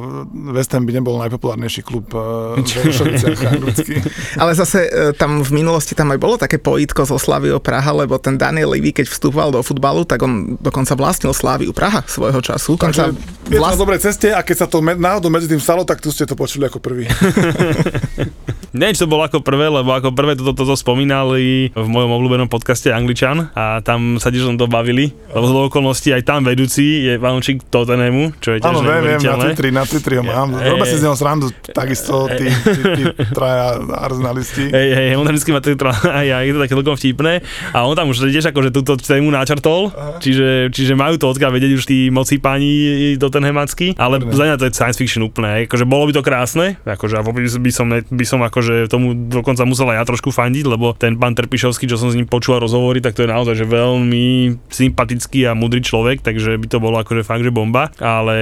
[0.55, 2.55] West Ham by nebol najpopulárnejší klub uh,
[4.41, 8.15] Ale zase uh, tam v minulosti tam aj bolo také pojitko zo Slaviou Praha, lebo
[8.17, 12.54] ten Daniel Levy, keď vstupoval do futbalu, tak on dokonca vlastnil Slaviu Praha svojho času.
[12.55, 13.13] Takže
[13.51, 13.75] je vlast...
[13.75, 16.33] na dobrej ceste a keď sa to náhodou medzi tým stalo, tak tu ste to
[16.33, 17.05] počuli ako prvý.
[18.75, 21.87] Nie, či to bolo ako prvé, lebo ako prvé toto to, to, to spomínali v
[21.87, 26.43] mojom obľúbenom podcaste Angličan a tam sa tiež to bavili, lebo z okolností aj tam
[26.43, 30.23] vedúci je fanúšik Tottenhamu, čo je tiež Áno, viem, viem, na Twitteri, na Twitteri ho
[30.27, 30.59] mám.
[30.59, 34.67] Robia si z neho srandu, takisto tí, tí, tí traja arzenalisti.
[34.67, 37.33] Hej, hej, on vždycky má tie aj, aj to také celkom vtipné.
[37.71, 41.71] A on tam už tiež akože túto tému načrtol, čiže, čiže majú to odkiaľ vedieť
[41.79, 46.09] už tí moci páni Tottenhamackí, ale za mňa to je science fiction úplne, akože bolo
[46.09, 47.15] by to krásne, akože
[47.61, 51.33] by som, by som akože tomu dokonca musel aj ja trošku fandiť, lebo ten pán
[51.33, 55.57] Trpišovský, čo som s ním počúval rozhovory, tak to je naozaj že veľmi sympatický a
[55.57, 57.93] mudrý človek, takže by to bolo akože fakt, že bomba.
[57.97, 58.37] Ale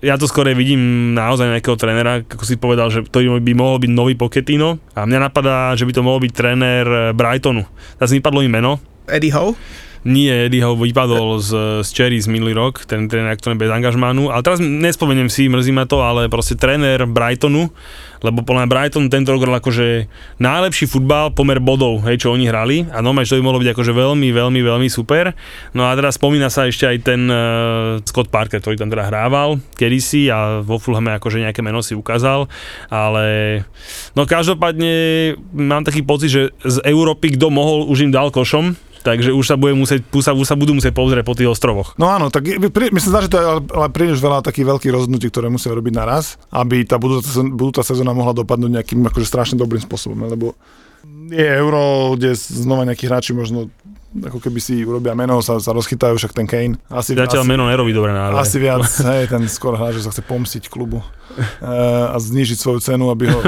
[0.00, 3.90] ja to skôr vidím naozaj nejakého trénera, ako si povedal, že to by mohol byť
[3.92, 7.66] nový Pochettino a mňa napadá, že by to mohol byť tréner Brightonu.
[7.98, 8.78] Teraz mi padlo im meno.
[9.06, 9.54] Eddie Howe?
[10.06, 14.30] Nie, Eddie ho vypadol z, z Cherry z minulý rok, ten tréner, ktorý bez angažmánu,
[14.30, 17.74] ale teraz nespomeniem si, mrzí ma to, ale proste tréner Brightonu,
[18.22, 20.06] lebo podľa mňa Brighton tento rok hral akože
[20.38, 22.86] najlepší futbal, pomer bodov, hej, čo oni hrali.
[22.94, 25.34] A no, to by mohlo byť akože veľmi, veľmi, veľmi super.
[25.74, 29.58] No a teraz spomína sa ešte aj ten uh, Scott Parker, ktorý tam teda hrával
[29.74, 32.46] kedysi a vo Fulhame akože nejaké meno si ukázal,
[32.88, 33.62] ale
[34.14, 39.30] no každopádne mám taký pocit, že z Európy kto mohol, už im dal košom, takže
[39.30, 41.94] už sa, bude musieť, už sa, už sa budú musieť pozrieť po tých ostrovoch.
[41.94, 45.46] No áno, tak pri, myslím, že to je ale príliš veľa takých veľkých rozhodnutí, ktoré
[45.46, 50.26] musia robiť naraz, aby tá budúca, budúca sezóna mohla dopadnúť nejakým akože strašne dobrým spôsobom,
[50.26, 50.58] lebo
[51.30, 53.70] je euro, kde znova nejakí hráči možno
[54.24, 56.80] ako keby si urobia meno, sa, sa rozchytajú, však ten Kane.
[56.88, 60.10] Asi, Zatiaľ asi, meno nerobí dobre na Asi viac, hej, ten skôr hráč, že sa
[60.14, 63.38] chce pomstiť klubu uh, a znížiť svoju cenu, aby ho,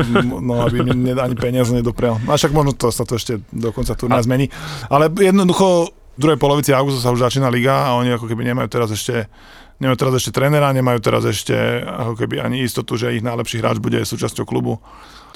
[0.45, 2.21] no, aby ne, ani peniaze nedoprel.
[2.29, 4.53] A však možno to sa to ešte do konca turná zmení.
[4.93, 8.69] Ale jednoducho v druhej polovici augusta sa už začína liga a oni ako keby nemajú
[8.69, 9.31] teraz ešte
[9.79, 11.55] nemajú teraz ešte trénera, nemajú teraz ešte
[11.87, 14.83] ako keby ani istotu, že ich najlepší hráč bude súčasťou klubu.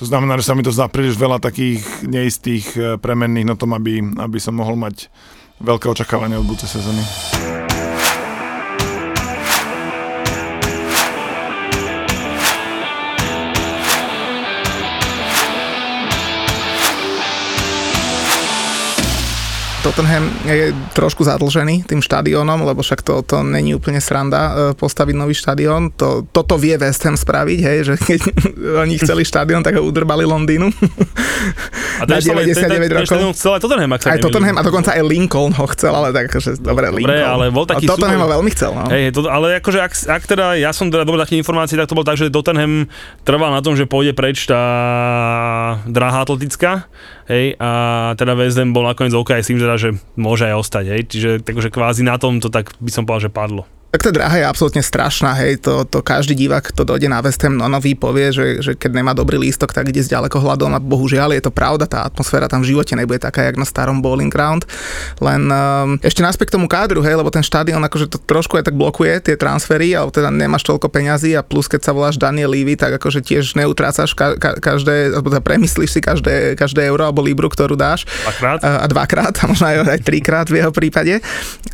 [0.00, 3.76] To znamená, že sa mi to zdá príliš veľa takých neistých eh, premenných na tom,
[3.76, 5.12] aby, aby som mohol mať
[5.62, 7.61] veľké očakávania od budúcej sezóny.
[19.82, 25.14] Tottenham je trošku zadlžený tým štadiónom, lebo však to, to není úplne sranda e, postaviť
[25.18, 25.90] nový štadión.
[25.98, 28.20] To, toto vie West Ham spraviť, hej, že keď
[28.86, 30.70] oni chceli štadión, tak ho udrbali Londýnu.
[32.02, 33.10] A Na 99 ten, ten, rokov.
[33.10, 34.18] ten chcel aj Tottenham, ak sa Aj.
[34.18, 37.22] Tottenham a dokonca aj Lincoln ho chcel, ale tak akože, dobre, dobre, Lincoln.
[37.22, 38.34] ale bol taký a Tottenham ho súboj.
[38.38, 38.84] veľmi chcel, no.
[38.90, 41.94] Hej, to, ale akože ak, ak teda, ja som teda dobre také informácie, tak to
[41.94, 42.90] bol tak, že Tottenham
[43.22, 44.62] trval na tom, že pôjde preč tá
[45.86, 46.90] dráha atletická,
[47.28, 47.70] hej, a
[48.16, 51.30] teda West Ham bol nakoniec OK s tým, teda, že môže aj ostať, hej, čiže
[51.44, 53.62] takže kvázi na tom to tak by som povedal, že padlo.
[53.92, 57.44] Tak tá dráha je absolútne strašná, hej, to, to každý divák, kto dojde na West
[57.44, 60.80] Ham no, nový, povie, že, že keď nemá dobrý lístok, tak ide s ďalekohľadom a
[60.80, 64.32] bohužiaľ je to pravda, tá atmosféra tam v živote nebude taká, jak na starom bowling
[64.32, 64.64] ground.
[65.20, 68.72] Len um, ešte naspäť k tomu kádru, hej, lebo ten štadión akože to trošku aj
[68.72, 72.48] tak blokuje tie transfery, alebo teda nemáš toľko peňazí a plus keď sa voláš Daniel
[72.48, 77.04] Levy, tak akože tiež neutrácaš ka, ka, každé, alebo teda premyslíš si každé, každé euro
[77.04, 78.64] alebo libru, ktorú dáš Dvakrát?
[78.64, 81.20] a, a dvakrát, a možno aj, aj trikrát v jeho prípade.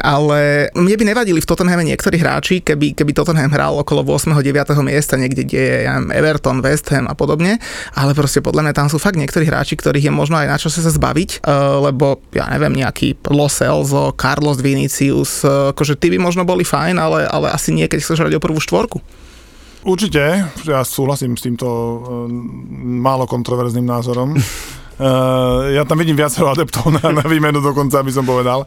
[0.03, 4.33] Ale mne by nevadili v Tottenhame niektorí hráči, keby, keby Tottenham hral okolo 8.
[4.33, 4.49] 9.
[4.81, 7.61] miesta, niekde, kde je ja neviem, Everton, West Ham a podobne,
[7.93, 10.81] ale proste podľa mňa tam sú fakt niektorí hráči, ktorých je možno aj na čase
[10.81, 16.17] sa zbaviť, uh, lebo ja neviem, nejaký Lo Celso, Carlos Vinicius, uh, akože tí by
[16.17, 19.05] možno boli fajn, ale, ale asi nie, keď chceš hrať o prvú štvorku.
[19.85, 22.01] Určite, ja súhlasím s týmto uh,
[23.05, 24.33] málo kontroverzným názorom.
[24.99, 28.67] Ja tam vidím viacero adeptov na, na výmenu dokonca, aby som povedal.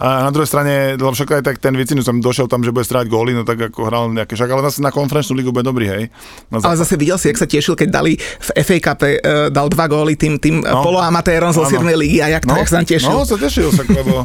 [0.00, 2.88] A na druhej strane, lebo však aj tak ten Vicinus tam došiel tam, že bude
[2.88, 5.86] stráť góly, no tak ako hral nejaké, však ale zase na konferenčnú ligu bude dobrý,
[5.92, 6.02] hej.
[6.48, 9.68] Na Ale zase videl si, jak sa tešil, keď dali v FA Cup uh, dal
[9.68, 11.68] dva góly tým, tým no, No, poloamatérom áno.
[11.68, 11.84] 7.
[12.00, 13.12] ligy a jak, to, jak sa tešil.
[13.12, 14.24] No, sa tešil, sa, lebo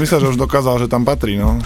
[0.00, 1.60] myslel, že už dokázal, že tam patrí, no.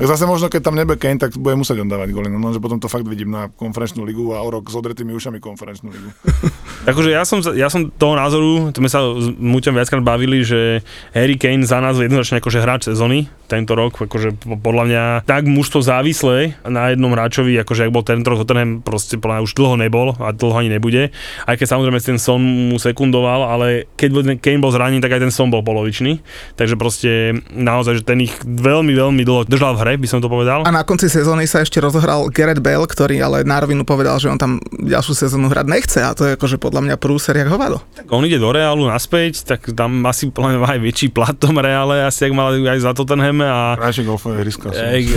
[0.00, 2.56] Tak zase možno, keď tam nebude Kane, tak bude musieť on dávať góly, no, že
[2.56, 6.08] potom to fakt vidím na konferenčnú ligu a o rok s odretými ušami konferenčnú ligu.
[6.88, 10.80] Akože ja som, ja som toho názoru, to sme sa s Muťom viackrát bavili, že
[11.12, 15.02] Harry Kane za nás je jednoznačne akože hráč sezóny tento rok, akože po- podľa mňa
[15.28, 19.44] tak mužstvo závislé na jednom hráčovi, akože ak bol tento rok Tottenham, proste podľa mňa
[19.44, 21.12] už dlho nebol a dlho ani nebude.
[21.44, 25.34] Aj keď samozrejme ten Son mu sekundoval, ale keď Kane bol zranený, tak aj ten
[25.34, 26.22] Son bol polovičný.
[26.56, 30.28] Takže proste naozaj, že ten ich veľmi, veľmi dlho držal v hre, by som to
[30.28, 30.62] povedal.
[30.66, 34.28] A na konci sezóny sa ešte rozohral Gareth Bale, ktorý ale na rovinu povedal, že
[34.28, 37.80] on tam ďalšiu sezónu hrať nechce a to je akože podľa mňa prúser jak hovado.
[38.12, 42.28] On ide do Reálu naspäť, tak tam asi má aj väčší plat tom Reále, asi
[42.28, 44.68] ak mal aj za Tottenham a Krajšie golfové ihriska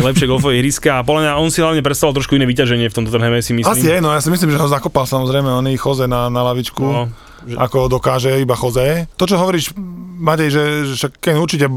[0.04, 3.10] lepšie golfové ihriska a podľa mňa on si hlavne predstavoval trošku iné vyťaženie v tomto
[3.10, 3.74] Tottenhame si myslím.
[3.74, 6.42] Asi je, no ja si myslím, že ho zakopal samozrejme, on ich Jose na, na
[6.46, 6.84] lavičku.
[6.84, 7.10] No,
[7.46, 9.08] že- ako dokáže iba Jose.
[9.18, 9.76] To, čo hovoríš,
[10.24, 10.64] Matej, že,
[10.96, 11.68] však Kane určite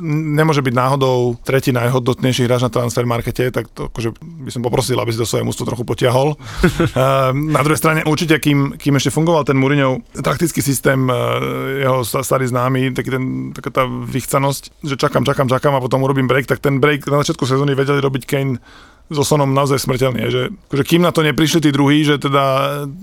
[0.00, 4.96] nemôže byť náhodou tretí najhodnotnejší hráč na transfer markete, tak to akože by som poprosil,
[4.96, 6.40] aby si to svoje mústvo trochu potiahol.
[7.52, 11.14] Na druhej strane určite, kým, kým ešte fungoval ten Mourinho taktický systém, eh,
[11.84, 16.00] jeho sta- starý známy, taký ten, taká tá vychcanosť, že čakám, čakám, čakám a potom
[16.00, 18.56] urobím break, tak ten break na začiatku sezóny vedeli robiť Kane
[19.12, 22.42] so Sonom naozaj smrteľný, že akože kým na to neprišli tí druhí, že teda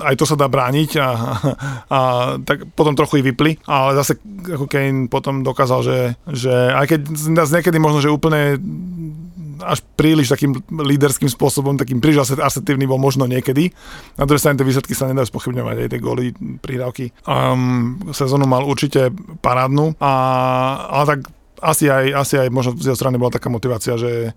[0.02, 1.10] aj to sa dá brániť a,
[1.88, 2.00] a
[2.44, 4.18] tak potom trochu ich vypli, ale zase
[4.50, 7.02] ako Kane potom dokázal, že, že aj keď
[7.34, 8.60] nás niekedy možno, že úplne
[9.60, 13.76] až príliš takým líderským spôsobom, takým príliš asertívny bol možno niekedy.
[14.16, 16.32] Na druhej strane tie výsledky sa nedajú spochybňovať, aj tie góly,
[16.64, 17.12] prihrávky.
[17.28, 19.12] Um, sezónu mal určite
[19.44, 20.14] parádnu, a,
[20.96, 21.20] ale tak
[21.60, 24.32] asi aj, asi aj možno z jeho strany bola taká motivácia, že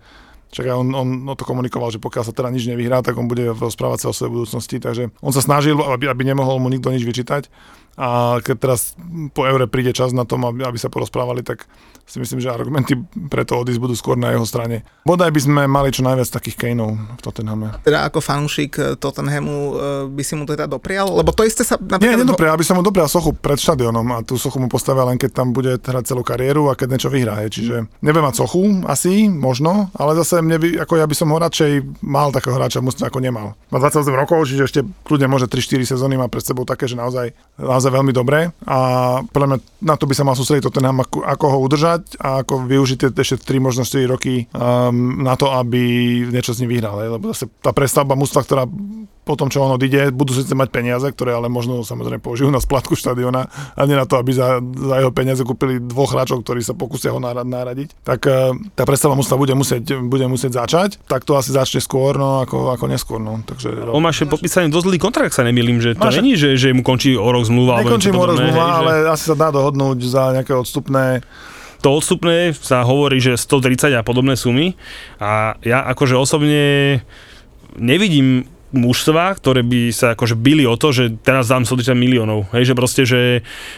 [0.52, 3.56] Čak on, on no to komunikoval, že pokiaľ sa teda nič nevyhrá, tak on bude
[3.56, 7.08] rozprávať sa o svojej budúcnosti, takže on sa snažil, aby, aby nemohol mu nikto nič
[7.08, 7.48] vyčítať
[7.96, 8.96] a keď teraz
[9.36, 11.68] po eure príde čas na tom, aby, aby sa porozprávali, tak
[12.06, 12.98] si myslím, že argumenty
[13.30, 14.84] pre to odísť budú skôr na jeho strane.
[15.06, 17.72] Bodaj by sme mali čo najviac takých Kaneov v Tottenhame.
[17.80, 19.72] Teda ako fanúšik eh, Tottenhamu eh,
[20.12, 21.08] by si mu teda doprial?
[21.08, 21.80] Lebo to isté sa...
[21.80, 25.16] Nie, nedoprial, aby som mu doprial sochu pred štadionom a tú sochu mu postavia len
[25.16, 27.40] keď tam bude hrať celú kariéru a keď niečo vyhrá.
[27.48, 31.38] Čiže neviem mať sochu, asi, možno, ale zase mne by, ako ja by som ho
[31.40, 31.72] radšej
[32.04, 33.56] mal takého hráča, musím ako nemal.
[33.72, 37.32] Má 28 rokov, čiže ešte kľudne môže 3-4 sezóny má pred sebou také, že naozaj,
[37.56, 38.78] naozaj naozaj veľmi dobré a
[39.26, 42.70] podľa mňa na to by sa mal sústrediť Tottenham, ako, ako ho udržať a ako
[42.70, 45.82] využiť tie ešte 3, možno 4 roky um, na to, aby
[46.30, 47.02] niečo z nich vyhral.
[47.02, 47.18] Hej?
[47.18, 48.64] Lebo zase tá prestavba mužstva, ktorá
[49.22, 52.58] po tom, čo on odíde, budú síce mať peniaze, ktoré ale možno samozrejme použijú na
[52.58, 53.46] splatku štadiona
[53.78, 57.14] a nie na to, aby za, za jeho peniaze kúpili dvoch hráčov, ktorí sa pokúsia
[57.14, 58.02] ho nahradiť.
[58.02, 62.18] Tak uh, tá predstava mužstva bude musieť, bude musieť začať, tak to asi začne skôr,
[62.18, 63.22] no ako, ako neskôr.
[63.22, 63.38] No.
[63.46, 66.58] Takže, on má ešte podpísaný dosť zlý kontrakt, sa nemýlim, že to Máš- není, že,
[66.58, 67.71] že mu končí o rok zmluva.
[67.80, 70.52] Nekončím niečo o rok podobné, zmluva, hej, že- ale asi sa dá dohodnúť za nejaké
[70.52, 71.04] odstupné.
[71.82, 74.78] to odstupné sa hovorí, že 130 a podobné sumy
[75.18, 77.02] a ja akože osobne
[77.74, 82.48] nevidím mužstva, ktoré by sa akože bili o to, že teraz dám 130 miliónov.
[82.50, 83.20] Hej, že proste, že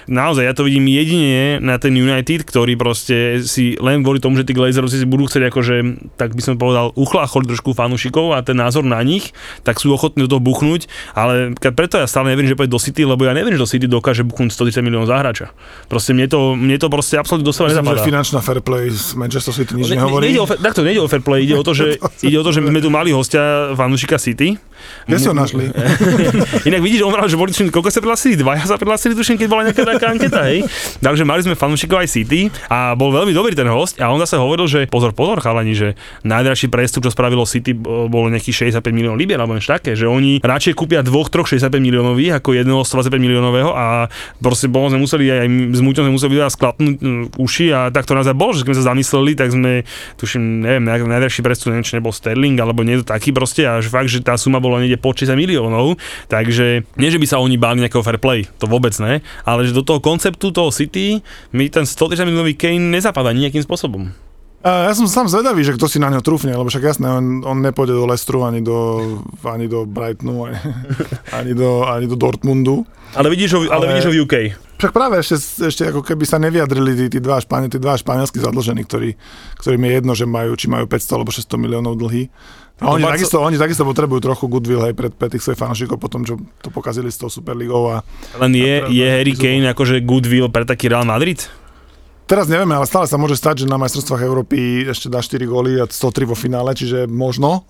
[0.06, 4.46] naozaj ja to vidím jedine na ten United, ktorý proste si len kvôli tomu, že
[4.46, 5.74] tí Glazerovci si budú chcieť akože,
[6.14, 10.24] tak by som povedal, uchlácholiť trošku fanúšikov a ten názor na nich, tak sú ochotní
[10.24, 13.52] do toho buchnúť, ale preto ja stále neverím, že pôjde do City, lebo ja neviem,
[13.52, 15.46] že do City dokáže buchnúť 130 miliónov za hráča.
[15.90, 18.06] Proste mne to, mne to proste absolútne do seba Myslím, že nezapadá.
[18.06, 20.22] finančná fair play z Manchester City nič Ne- ne- nehovorí.
[20.30, 22.60] Nejde o, takto nejde o fair play, ide o to, že, ide o to, že
[22.62, 24.54] my sme tu mali hostia fanúšika City.
[25.04, 25.68] Kde si ho našli?
[26.68, 28.34] Inak vidíš, on že boli tuším, koľko sa prihlasili?
[28.40, 30.64] Dvaja sa prihlasili, tuším, keď bola nejaká taká anketa, hej.
[31.00, 34.36] Takže mali sme fanúšikov aj City a bol veľmi dobrý ten host a on zase
[34.40, 39.20] hovoril, že pozor, pozor, chalani, že najdražší prestup, čo spravilo City, bolo nejakých 65 miliónov
[39.20, 43.20] libier alebo niečo také, že oni radšej kúpia dvoch, troch 65 miliónových ako jedného 125
[43.20, 44.08] miliónového a
[44.40, 46.96] proste bolo sme museli aj s Muťom sme museli sklapnúť
[47.36, 49.84] uši a tak to naozaj bolo, že sme sa zamysleli, tak sme,
[50.16, 54.10] tuším, neviem, najdražší prestup, neviem, či nebol Sterling alebo niekto taký proste a že fakt,
[54.10, 57.82] že tá suma bola niekde pod 60 miliónov, takže nie, že by sa oni báli
[57.82, 61.20] nejakého fair play, to vôbec ne, ale že do toho konceptu toho City
[61.54, 64.14] mi ten 130 miliónový Kane nezapadá nejakým spôsobom.
[64.64, 67.60] Ja som sám zvedavý, že kto si na ňo trúfne, lebo však jasné, on, on
[67.60, 70.56] nepôjde do Leicesteru ani do, ani do Brightonu, ani,
[71.36, 72.88] ani, do, ani do Dortmundu.
[73.12, 73.84] Ale vidíš ho, ale...
[73.84, 74.34] Ale- vidíš ho v UK.
[74.74, 75.36] Však práve ešte,
[75.68, 79.14] ešte ako keby sa nevyjadrili tí, tí, dva, špani, tí dva španielskí zadlžení, ktorí,
[79.60, 82.32] ktorým je jedno, že majú, či majú 500 alebo 600 miliónov dlhy.
[82.82, 85.94] A No oni, takisto, oni takisto potrebujú trochu goodwill hej, pre, pre tých svojich fanúšikov
[86.02, 87.94] po tom, čo to pokazili s tou Superligou.
[87.94, 88.02] A
[88.42, 91.46] Len je, teraz je Harry Kane akože goodwill pre taký Real Madrid?
[92.24, 95.76] teraz nevieme, ale stále sa môže stať, že na majstrovstvách Európy ešte dá 4 góly
[95.76, 97.68] a 103 vo finále, čiže možno.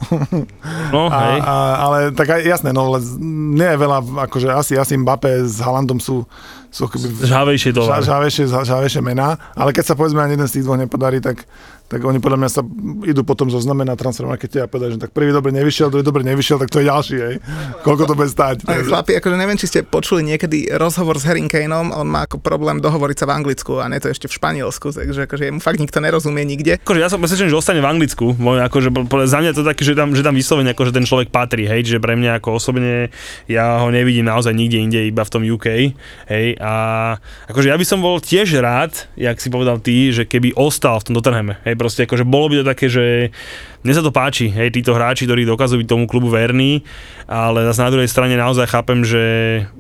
[0.95, 1.39] No, A, hej.
[1.43, 3.99] a, ale tak aj jasné, no ale nie je veľa,
[4.31, 6.23] akože asi, asi Mbappé s Haalandom sú,
[6.75, 7.87] sú akoby Žhavejšie to.
[7.87, 11.23] ža, žavejšie, ža- žavejšie mená, ale keď sa povedzme ani jeden z tých dvoch nepodarí,
[11.23, 11.47] tak,
[11.87, 12.67] tak oni podľa mňa sa
[13.07, 16.59] idú potom zozname na transfermarkete a povedajú, že tak prvý dobre nevyšiel, druhý dobre nevyšiel,
[16.59, 17.37] tak to je ďalší, hej.
[17.87, 18.67] Koľko to bude stať?
[18.67, 22.43] Aj, Chlapi, akože neviem, či ste počuli niekedy rozhovor s Harry Kaneom, on má ako
[22.43, 25.79] problém dohovoriť sa v Anglicku a nie to ešte v Španielsku, takže akože mu fakt
[25.79, 26.83] nikto nerozumie nikde.
[26.83, 28.35] Akože ja som presvedčený, že ostane v Anglicku.
[28.35, 28.91] Môj, akože,
[29.31, 32.03] za mňa to také, že tam, že tam vyslovene akože ten človek patrí, hej, že
[32.03, 33.15] pre mňa ako osobne
[33.47, 35.95] ja ho nevidím naozaj nikde inde, iba v tom UK,
[36.27, 36.73] hej, a
[37.53, 41.13] akože ja by som bol tiež rád, jak si povedal ty, že keby ostal v
[41.13, 43.05] tom Tottenhame, hej, proste akože bolo by to také, že
[43.85, 46.81] mne sa to páči, hej, títo hráči, ktorí dokazujú byť tomu klubu verní,
[47.29, 49.23] ale zase na druhej strane naozaj chápem, že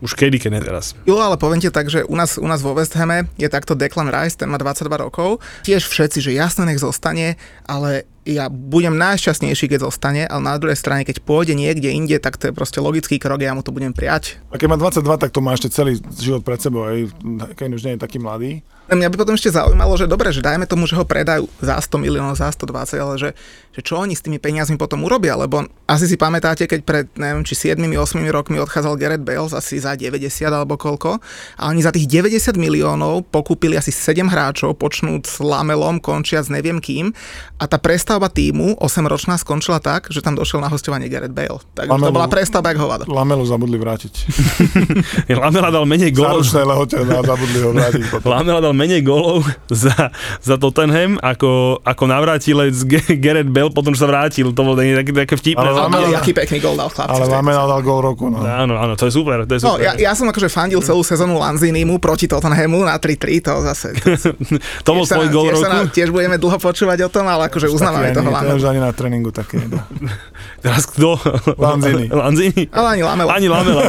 [0.04, 0.92] už kedy, keď ne teraz.
[1.08, 3.72] Jo, ale poviem ti tak, že u nás, u nás vo West Hame je takto
[3.72, 5.40] Declan Rice, ten má 22 rokov.
[5.64, 10.76] Tiež všetci, že jasne nech zostane, ale ja budem najšťastnejší, keď zostane, ale na druhej
[10.76, 13.92] strane, keď pôjde niekde inde, tak to je proste logický krok, ja mu to budem
[13.92, 14.40] prijať.
[14.48, 17.12] A keď má 22, tak to má ešte celý život pred sebou, hej.
[17.56, 18.64] Kane už nie je taký mladý.
[18.84, 22.04] Mňa by potom ešte zaujímalo, že dobre, že dajme tomu, že ho predajú za 100
[22.04, 23.30] miliónov, za 120, ale že,
[23.72, 27.40] že čo oni s tými peniazmi potom urobia, lebo asi si pamätáte, keď pred, neviem,
[27.48, 30.20] či 7-8 rokmi odchádzal Gareth Bale asi za 90
[30.52, 31.16] alebo koľko,
[31.56, 36.52] a oni za tých 90 miliónov pokúpili asi 7 hráčov, počnúť s Lamelom, končia s
[36.52, 37.16] neviem kým,
[37.56, 41.56] a tá prestavba týmu 8-ročná skončila tak, že tam došiel na hostovanie Gareth Bale.
[41.72, 43.08] Takže to Lamelu- bola prestavba jak hovado.
[43.08, 44.12] Lamelu zabudli vrátiť.
[45.40, 46.44] Lamela dal menej gólov.
[46.44, 48.28] lehote zabudli ho vrátiť potom.
[48.28, 54.02] Lamela dal menej gólov za, za Tottenham, ako, ako navrátilec Ge- Gareth Bell, potom čo
[54.02, 54.48] sa vrátil.
[54.48, 55.62] To bolo také, také vtipné.
[55.62, 57.14] Ale Lamela- aký pekný gol dal chlapci.
[57.14, 58.40] Ale Lamela dal gol roku, no.
[58.40, 59.42] áno, áno, to je super.
[59.42, 59.84] To je No, super.
[59.84, 63.88] ja, ja som akože fandil celú sezónu Lanzinimu proti Tottenhamu na 3-3, to zase...
[64.80, 65.74] to bol nám- gól tiež, sa roku.
[65.74, 68.80] nám, tiež budeme dlho počúvať o tom, ale akože uznávame toho ani- To už ani
[68.80, 69.60] na tréningu také.
[70.64, 71.20] Teraz kto?
[71.54, 72.08] Lanzini.
[72.08, 72.68] Lanzini.
[72.70, 73.30] Ale ani Lamela.
[73.30, 73.82] Ani Lamela,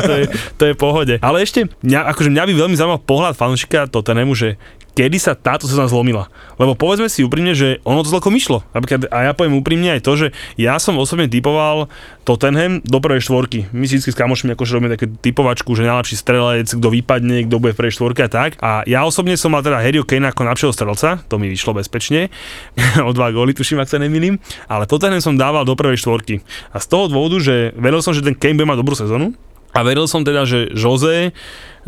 [0.00, 1.14] to je, to je v pohode.
[1.16, 4.56] Ale ešte, mňa, akože mňa by veľmi zaujímal pohľad fanúšika Tottenhamu, že
[4.96, 6.32] kedy sa táto sezóna zlomila.
[6.56, 8.64] Lebo povedzme si úprimne, že ono to išlo.
[8.72, 11.92] Napríklad, a ja poviem úprimne aj to, že ja som osobne typoval
[12.24, 13.68] Tottenham do prvej štvorky.
[13.76, 17.60] My si vždy s kamošmi akože robíme také typovačku, že najlepší strelec, kto vypadne, kto
[17.60, 18.56] bude v prvej štvorke a tak.
[18.64, 22.32] A ja osobne som mal teda Harry Kane ako najlepšieho strelca, to mi vyšlo bezpečne.
[23.06, 24.40] o dva góly, tuším, ak sa nemýlim.
[24.64, 26.40] Ale Tottenham som dával do prvej štvorky.
[26.72, 29.36] A z toho dôvodu, že vedel som, že ten Kane bude mať dobrú sezónu,
[29.76, 31.36] A veril som teda, že Jose,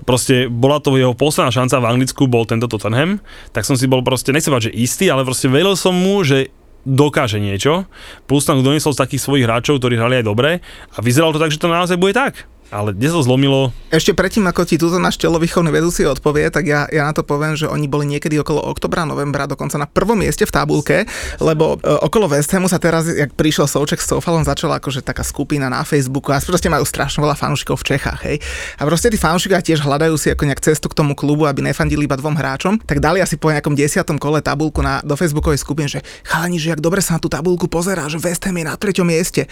[0.02, 3.18] proste bola to jeho posledná šanca v Anglicku, bol tento Tottenham,
[3.50, 6.50] tak som si bol proste, nechcem že istý, ale proste veril som mu, že
[6.88, 7.84] dokáže niečo,
[8.24, 10.50] plus tam doniesol z takých svojich hráčov, ktorí hrali aj dobre.
[10.94, 12.48] A vyzeralo to tak, že to naozaj bude tak.
[12.68, 13.72] Ale kde sa zlomilo?
[13.88, 17.56] Ešte predtým, ako ti túto náš telovýchovný vedúci odpovie, tak ja, ja na to poviem,
[17.56, 21.08] že oni boli niekedy okolo oktobra, novembra, dokonca na prvom mieste v tabulke,
[21.40, 25.24] lebo e, okolo West Hamu sa teraz, jak prišiel Souček s Soufalom, začala akože taká
[25.24, 28.36] skupina na Facebooku a proste majú strašne veľa fanúšikov v Čechách, hej.
[28.76, 32.04] A proste tí fanúšikovia tiež hľadajú si ako nejak cestu k tomu klubu, aby nefandili
[32.04, 35.88] iba dvom hráčom, tak dali asi po nejakom desiatom kole tabulku na, do Facebookovej skupiny,
[35.88, 38.76] že chalani, že jak dobre sa na tú tabulku pozerá, že West Ham je na
[38.76, 39.48] treťom mieste.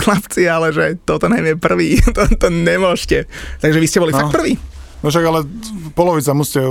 [0.00, 3.26] Chlapci, ale že toto najmä prvý, to, to nemôžete.
[3.58, 4.22] Takže vy ste boli no.
[4.22, 4.54] fakt prví.
[5.04, 5.44] No však ale
[5.92, 6.64] polovica musíte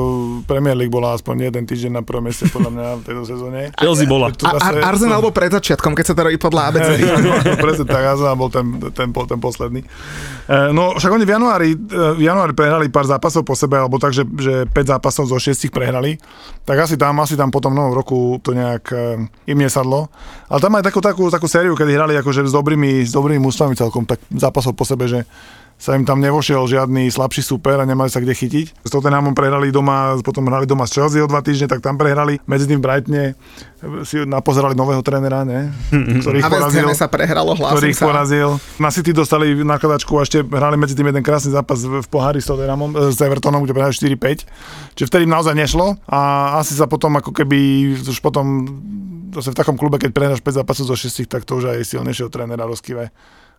[0.50, 3.60] Premier League bola aspoň jeden týždeň na prvom mieste podľa mňa v tejto sezóne.
[3.86, 4.34] Chelsea bola.
[4.34, 6.90] A, a, Arsenal bol pred začiatkom, keď sa to robí podľa ABC.
[7.62, 9.86] Presne tak, Arsenal bol ten, ten, ten posledný.
[9.86, 14.02] E, no však oni v januári, e, v januári prehrali pár zápasov po sebe, alebo
[14.02, 16.18] tak, že, že 5 zápasov zo 6 prehrali.
[16.66, 20.10] Tak asi tam, asi tam potom novom roku to nejak e, im nesadlo.
[20.50, 23.78] Ale tam aj takú, takú, takú sériu, kedy hrali akože s dobrými, s dobrými mústvami
[23.78, 25.30] celkom, tak zápasov po sebe, že
[25.78, 28.88] sa im tam nevošiel žiadny slabší super a nemali sa kde chytiť.
[28.88, 32.40] S Tottenhamom prehrali doma, potom hrali doma s Chelsea o dva týždne, tak tam prehrali.
[32.48, 33.36] Medzi tým Brightne
[34.08, 35.76] si napozerali nového trénera, ne?
[36.24, 36.88] Ktorý ich porazil.
[36.96, 38.56] sa prehralo, ktorý ich porazil.
[38.80, 42.48] Na City dostali nakladačku a ešte hrali medzi tým jeden krásny zápas v pohári s
[42.48, 44.48] Tottenhamom, e, s Evertonom, kde prehrali 4-5.
[44.96, 47.60] Čiže vtedy im naozaj nešlo a asi sa potom ako keby
[48.00, 48.72] už potom
[49.36, 52.30] zase v takom klube, keď prehráš 5 zápasov zo 6, tak to už aj silnejšieho
[52.30, 53.10] trénera rozkyve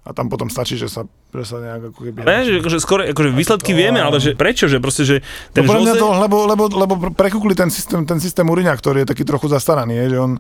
[0.05, 2.19] a tam potom stačí, že sa, že sa nejak ako keby...
[2.29, 5.17] Ne, že akože skôr, akože výsledky to, vieme, ale že prečo, že proste, že
[5.57, 5.97] ten no, Jose...
[5.97, 10.05] to, lebo, lebo, lebo prekúkli ten systém, ten systém Uriňa, ktorý je taký trochu zastaraný,
[10.05, 10.33] je, že on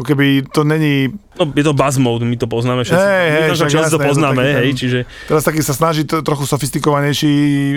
[0.00, 1.12] ako keby to není...
[1.36, 3.04] No, je to buzz mode, my to poznáme všetci.
[3.04, 4.98] Hey, hey, my to, jasné, to poznáme, to hej, čiže...
[5.28, 7.32] Teraz taký sa snaží to, trochu sofistikovanejší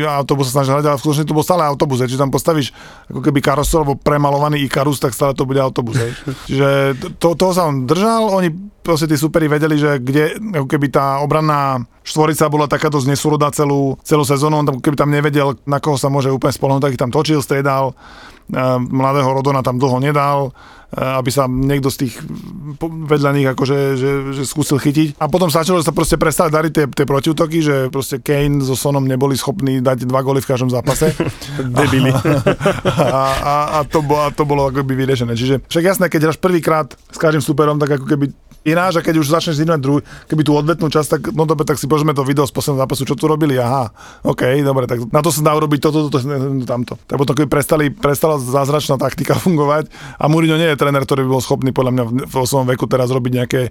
[0.08, 2.72] autobus sa snaží hľadať, ale v skutočnosti to bol stále autobus, hej, čiže tam postavíš
[3.12, 6.16] ako keby karosel alebo premalovaný Ikarus, tak stále to bude autobus, hej.
[6.48, 6.70] čiže
[7.20, 11.20] to, toho sa on držal, oni proste tí superi vedeli, že kde ako keby tá
[11.20, 15.84] obranná štvorica bola taká dosť nesúrodá celú, celú sezónu, on tam, keby tam nevedel, na
[15.84, 17.96] koho sa môže úplne spolnúť, tak ich tam točil, striedal,
[18.92, 20.52] mladého Rodona tam dlho nedal,
[20.94, 22.14] aby sa niekto z tých
[22.84, 25.18] vedľa nich akože že, že skúsil chytiť.
[25.18, 28.62] A potom sa začalo, že sa proste prestali dariť tie, tie protiútoky, že proste Kane
[28.62, 31.10] so Sonom neboli schopní dať dva góly v každom zápase.
[31.82, 32.14] Debili.
[32.14, 35.34] A, a, a, to, a to bolo akoby vyriešené.
[35.34, 38.26] Čiže však jasné, keď hráš prvýkrát s každým superom, tak ako keby
[38.64, 40.02] ináč a keď už začneš zimať druhý,
[40.32, 43.04] keby tú odvetnú časť, tak no dobre, tak si požme to video z posledného zápasu,
[43.04, 43.92] čo tu robili, aha,
[44.24, 46.96] OK, dobre, tak na to sa dá urobiť toto, toto, toto, tamto.
[47.04, 51.30] Tak potom, keby prestali, prestala zázračná taktika fungovať a Mourinho nie je tréner, ktorý by
[51.30, 53.62] bol schopný podľa mňa v, svojom veku teraz robiť nejaké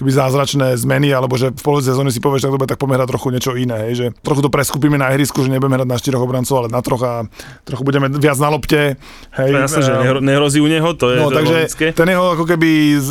[0.00, 3.08] keby zázračné zmeny, alebo že v polovici sezóny si povieš, tak dobre, tak poďme hrať
[3.12, 6.24] trochu niečo iné, hej, že trochu to preskupíme na ihrisku, že nebudeme hrať na štyroch
[6.24, 7.28] obrancov, ale na troch a
[7.68, 8.96] trochu budeme viac na lopte.
[9.36, 9.92] Hej, to jasne, že
[10.24, 11.86] nehrozí u neho, to je no, takže logické.
[11.92, 12.68] ten jeho ako keby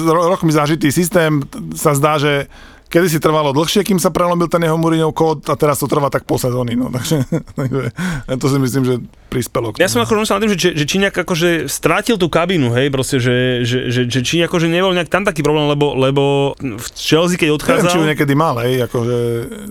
[0.07, 1.26] rokmi zažitý systém
[1.75, 2.47] sa zdá, že
[2.87, 6.07] kedy si trvalo dlhšie, kým sa prelomil ten jeho Mourinho kód a teraz to trvá
[6.07, 6.79] tak pol sezóny.
[6.79, 7.23] No, takže,
[8.41, 8.95] to si myslím, že
[9.27, 9.75] prispelo.
[9.75, 13.19] Ja som ako rozmýšľal nad tým, že, že Číňak akože strátil tú kabínu, hej, proste,
[13.19, 16.23] že, že, že, že Číňak akože nebol nejak tam taký problém, lebo, lebo
[16.57, 17.91] v Chelsea, keď odchádzal...
[17.91, 19.17] Neviem, či ho niekedy mal, hej, akože,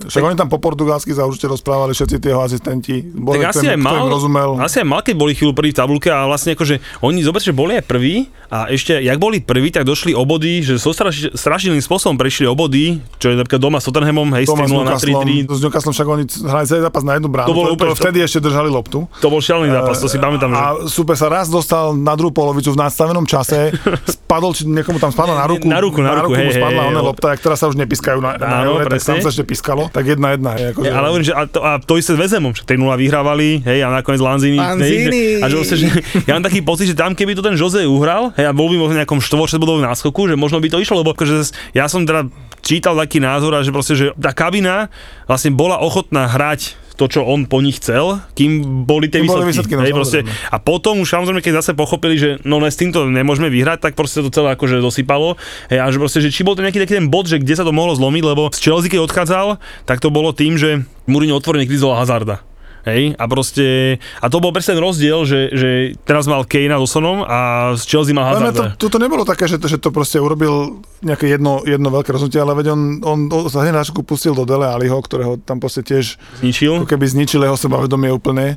[0.07, 3.01] však tak, oni tam po portugalsky sa určite rozprávali všetci tie jeho asistenti.
[3.01, 4.61] Boli, tak asi aj mal, rozumel.
[4.61, 7.57] asi aj mal, keď boli chvíľu prvý v tabulke a vlastne akože oni, zoberte, že
[7.57, 12.15] boli aj prví a ešte, jak boli prví, tak došli obody, že so strašným spôsobom
[12.15, 15.47] prešli obody, čo je napríklad doma s Tottenhamom, hej, doma s na 3-3.
[15.47, 17.47] S Newcastlom však oni hrali celý zápas na jednu bránu.
[17.49, 19.07] To, bolo úplne, to, vtedy ešte držali loptu.
[19.07, 20.51] To bol šialený zápas, to si pamätám.
[20.53, 20.91] A že...
[20.91, 23.71] super sa raz dostal na druhú polovicu v nastavenom čase,
[24.13, 25.65] spadol, či niekomu tam spadla na ruku.
[25.65, 28.19] Na ruku, na, na ruku, ruku hej, spadla hej, ona lopta, ktorá sa už nepískajú
[28.19, 29.87] na, na eure, tak tam sa ešte pískalo.
[29.87, 30.51] Tak jedna jedna.
[30.59, 30.89] Hej, akože...
[30.91, 33.87] ale hovorím, že a to, a to isté s Vezemom, že 3 vyhrávali, hej, a
[33.87, 34.59] nakoniec Lanzini.
[34.59, 35.39] Lanzini.
[35.39, 35.87] Hej, a že, vlastne, že,
[36.27, 38.75] ja mám taký pocit, že tam keby to ten Jose uhral, hej, a bol by
[38.75, 42.27] v nejakom štvorčetbodovom náskoku, že možno by to išlo, lebo akože ja som teda
[42.67, 44.91] čítal taký názor, a že proste, že tá kabina
[45.23, 49.45] vlastne bola ochotná hrať to, čo on po nich chcel, kým boli tie výsledky.
[49.45, 52.73] Boli výsledky no, hej, proste, a potom už samozrejme, keď zase pochopili, že no ne,
[52.73, 55.37] s týmto nemôžeme vyhrať, tak proste to celé akože dosypalo.
[55.69, 57.63] Hej, a že proste, že či bol to nejaký taký ten bod, že kde sa
[57.63, 59.47] to mohlo zlomiť, lebo z Chelsea, keď odchádzal,
[59.85, 62.41] tak to bolo tým, že Mourinho otvorene kritizoval Hazarda.
[62.87, 65.69] Hej, a proste, a to bol presne ten rozdiel, že, že
[66.07, 68.79] teraz mal Kejna so Sonom a z Chelsea mal Hazarda.
[68.79, 72.39] To, to, to nebolo také, že že to proste urobil nejaké jedno, jedno veľké rozhodnutie,
[72.39, 76.15] ale veď on, on, on sa hneď pustil do Dele Aliho, ktorého tam proste tiež
[76.39, 76.87] zničil.
[76.87, 78.55] keby zničil jeho sebavedomie úplne.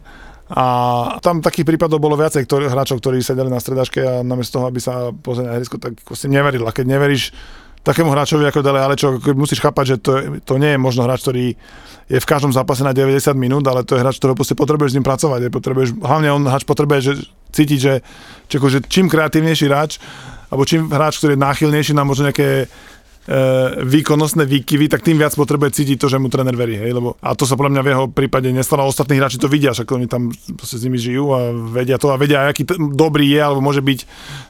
[0.50, 0.66] A
[1.22, 4.82] tam takých prípadov bolo viacej ktorý, hráčov, ktorí sedeli na stredačke a namiesto toho, aby
[4.82, 6.66] sa pozreli na hrisku, tak si neveril.
[6.66, 7.30] A keď neveríš
[7.80, 10.12] takému hráčovi ako Dele Alli, čo musíš chápať, že to,
[10.44, 11.56] to nie je možno hráč, ktorý
[12.10, 15.06] je v každom zápase na 90 minút, ale to je hráč, ktorého potrebuješ s ním
[15.06, 15.46] pracovať.
[15.46, 17.12] Je, potrebuješ, hlavne on hráč potrebuje že,
[17.54, 17.94] cítiť, že,
[18.50, 19.96] že, že čím kreatívnejší hráč,
[20.50, 22.66] alebo čím hráč, ktorý je náchylnejší na možno nejaké
[23.84, 26.80] výkonnostné výkyvy, tak tým viac potrebuje cítiť to, že mu tréner verí.
[26.80, 26.96] Hej?
[26.96, 28.88] Lebo, a to sa podľa mňa v jeho prípade nestalo.
[28.88, 32.48] Ostatní hráči to vidia, však oni tam s nimi žijú a vedia to a vedia,
[32.48, 33.98] aký t- dobrý je alebo môže byť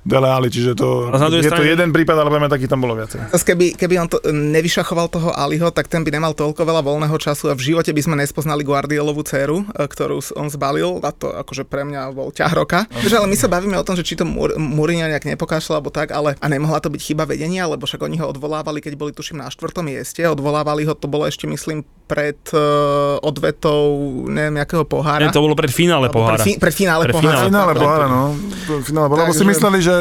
[0.06, 0.48] Dele Alli.
[0.48, 1.60] Čiže to, je strane...
[1.60, 3.34] to jeden prípad, ale poviem, taký tam bolo viacej.
[3.34, 7.50] Keby, keby on to nevyšachoval toho Aliho, tak ten by nemal toľko veľa voľného času
[7.50, 11.66] a v živote by sme nespoznali Guardiolovú dceru, e, ktorú on zbalil a to akože
[11.66, 12.86] pre mňa bol ťah roka.
[12.88, 13.02] No.
[13.02, 14.24] ale my sa bavíme o tom, že či to
[14.56, 18.22] Mourinho nejak nepokášľal alebo tak, ale a nemohla to byť chyba vedenia, lebo však oni
[18.22, 21.80] ho odvolávali odvolávali, keď boli tuším na štvrtom mieste, odvolávali ho, to bolo ešte myslím
[22.04, 23.96] pred uh, odvetou,
[24.28, 25.24] neviem, jakého pohára.
[25.24, 26.36] Nie, to bolo pred finále pohára.
[26.36, 27.48] Pred, fi, pred finále pred pohára.
[27.48, 28.36] Finále pohára, no.
[28.84, 29.94] Finále pohára, lebo si mysleli, že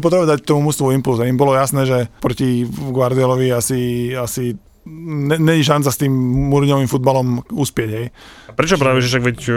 [0.00, 1.20] potrebujú dať tomu mústvu impuls.
[1.20, 4.56] Im bolo jasné, že proti Guardiolovi asi, asi
[4.88, 6.12] není šanca s tým
[6.48, 8.06] Mourinhovým futbalom uspieť, hej.
[8.48, 9.56] A prečo práve, že však veď uh,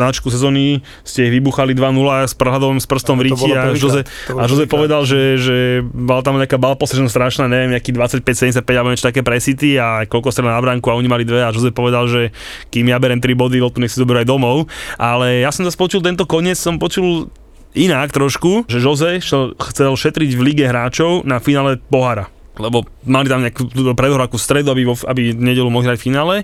[0.00, 4.08] na náčku sezóny ste ich vybuchali 2-0 s prehľadom s prstom v ríti a Jose,
[4.32, 5.56] a Jose povedal, že, že
[5.92, 10.08] mal tam nejaká bal posežen strašná, neviem, nejaký 25-75 alebo niečo také pre City a
[10.08, 12.32] koľko strel na bránku a oni mali dve a Jose povedal, že
[12.72, 14.66] kým ja berem 3 body, loptu nech si zoberú aj domov.
[14.96, 17.28] Ale ja som zase počul tento koniec, som počul
[17.76, 23.42] inak trošku, že Jose chcel šetriť v lige hráčov na finále pohára lebo mali tam
[23.42, 23.66] nejakú
[23.98, 26.36] predohráku v stredu, aby, vo, aby nedelu mohli hrať v finále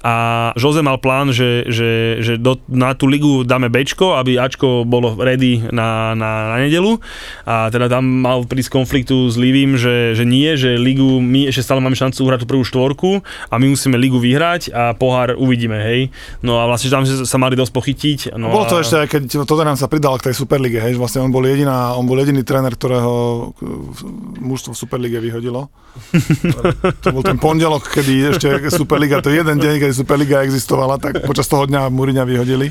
[0.00, 0.14] a
[0.56, 5.20] Jose mal plán, že, že, že do, na tú ligu dáme Bčko, aby Ačko bolo
[5.20, 6.96] ready na, na, na nedelu
[7.44, 11.64] a teda tam mal prísť konfliktu s Livím, že, že nie, že ligu, my ešte
[11.64, 13.20] stále máme šancu uhrať tú prvú štvorku
[13.52, 16.00] a my musíme ligu vyhrať a pohár uvidíme, hej.
[16.40, 18.18] No a vlastne tam sa mali dosť pochytiť.
[18.40, 18.82] No bolo to a...
[18.82, 22.08] ešte aj keď Tottenham sa pridal k tej Superlige, hej, vlastne on bol, jediná, on
[22.08, 23.52] bol jediný tréner, ktorého
[24.40, 25.62] mužstvo v Superlige vyhodil hodilo.
[27.02, 31.26] to bol ten pondelok, kedy ešte Superliga, to je jeden deň, keď Superliga existovala, tak
[31.26, 32.70] počas toho dňa Muriňa vyhodili.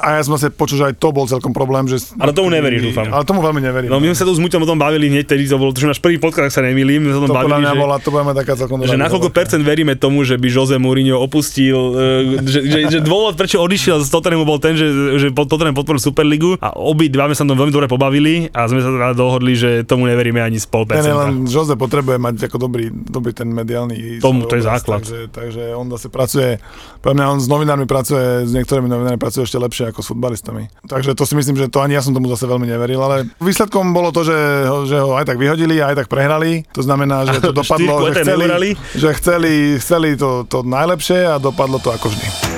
[0.00, 1.84] A ja som sa počul, že aj to bol celkom problém.
[1.90, 2.16] Že...
[2.16, 3.10] Ale tomu neveríš, dúfam.
[3.10, 3.90] Ale tomu veľmi neverím.
[3.92, 5.84] No my sme sa tu s Muťom o tom bavili hneď, tedy to bol, to
[5.84, 8.32] náš prvý podcast, ak sa nemýlim, sme sa tom to bavili, že, bola, to budeme
[8.32, 12.60] taká celkom že na koľko percent veríme tomu, že by Jose Mourinho opustil, e, že,
[12.64, 14.88] že, že, dôvod, prečo odišiel z Tottenhamu bol ten, že,
[15.18, 18.80] že Tottenham podporil Superligu a obi dva sme sa tam veľmi dobre pobavili a sme
[18.80, 21.28] sa teda dohodli, že tomu neveríme ani z pol percenta.
[21.28, 25.02] len Jose potrebuje mať ako dobrý, dobrý ten mediálny Tomu, to je základ.
[25.02, 26.58] Takže, takže on zase pracuje,
[27.02, 30.68] pre mňa on s novinármi pracuje, s niektorými novinármi pracuje ešte lepšie ako s futbalistami.
[30.86, 33.90] Takže to si myslím, že to ani ja som tomu zase veľmi neveril, ale výsledkom
[33.90, 34.36] bolo to, že
[34.68, 36.62] ho, že ho aj tak vyhodili, aj tak prehrali.
[36.76, 41.82] To znamená, že to dopadlo, že chceli, že chceli, chceli to, to najlepšie a dopadlo
[41.82, 42.52] to ako vždy.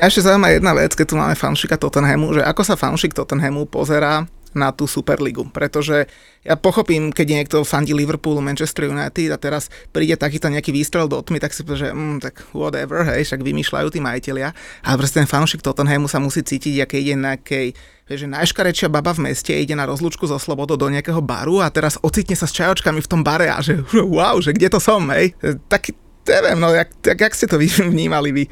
[0.00, 4.24] Ešte zaujímavá jedna vec, keď tu máme fanšika Tottenhamu, že ako sa fanšik Tottenhamu pozerá
[4.54, 6.06] na tú Superligu, pretože
[6.46, 11.20] ja pochopím, keď niekto fandí Liverpoolu, Manchester United a teraz príde takýto nejaký výstrel do
[11.20, 14.48] tmy, tak si povie, že mm, tak whatever, hej, však vymýšľajú tí majiteľia,
[14.86, 17.72] ale proste ten fanúšik Tottenhamu sa musí cítiť, aké ide na nejakej
[18.10, 21.94] že najškarečia baba v meste ide na rozlúčku zo Slobodou do nejakého baru a teraz
[22.02, 23.86] ocitne sa s čajočkami v tom bare a že
[24.18, 25.30] wow, že kde to som, hej.
[25.70, 25.94] Tak,
[26.26, 28.44] neviem, no, jak, jak, jak ste to vnímali vy?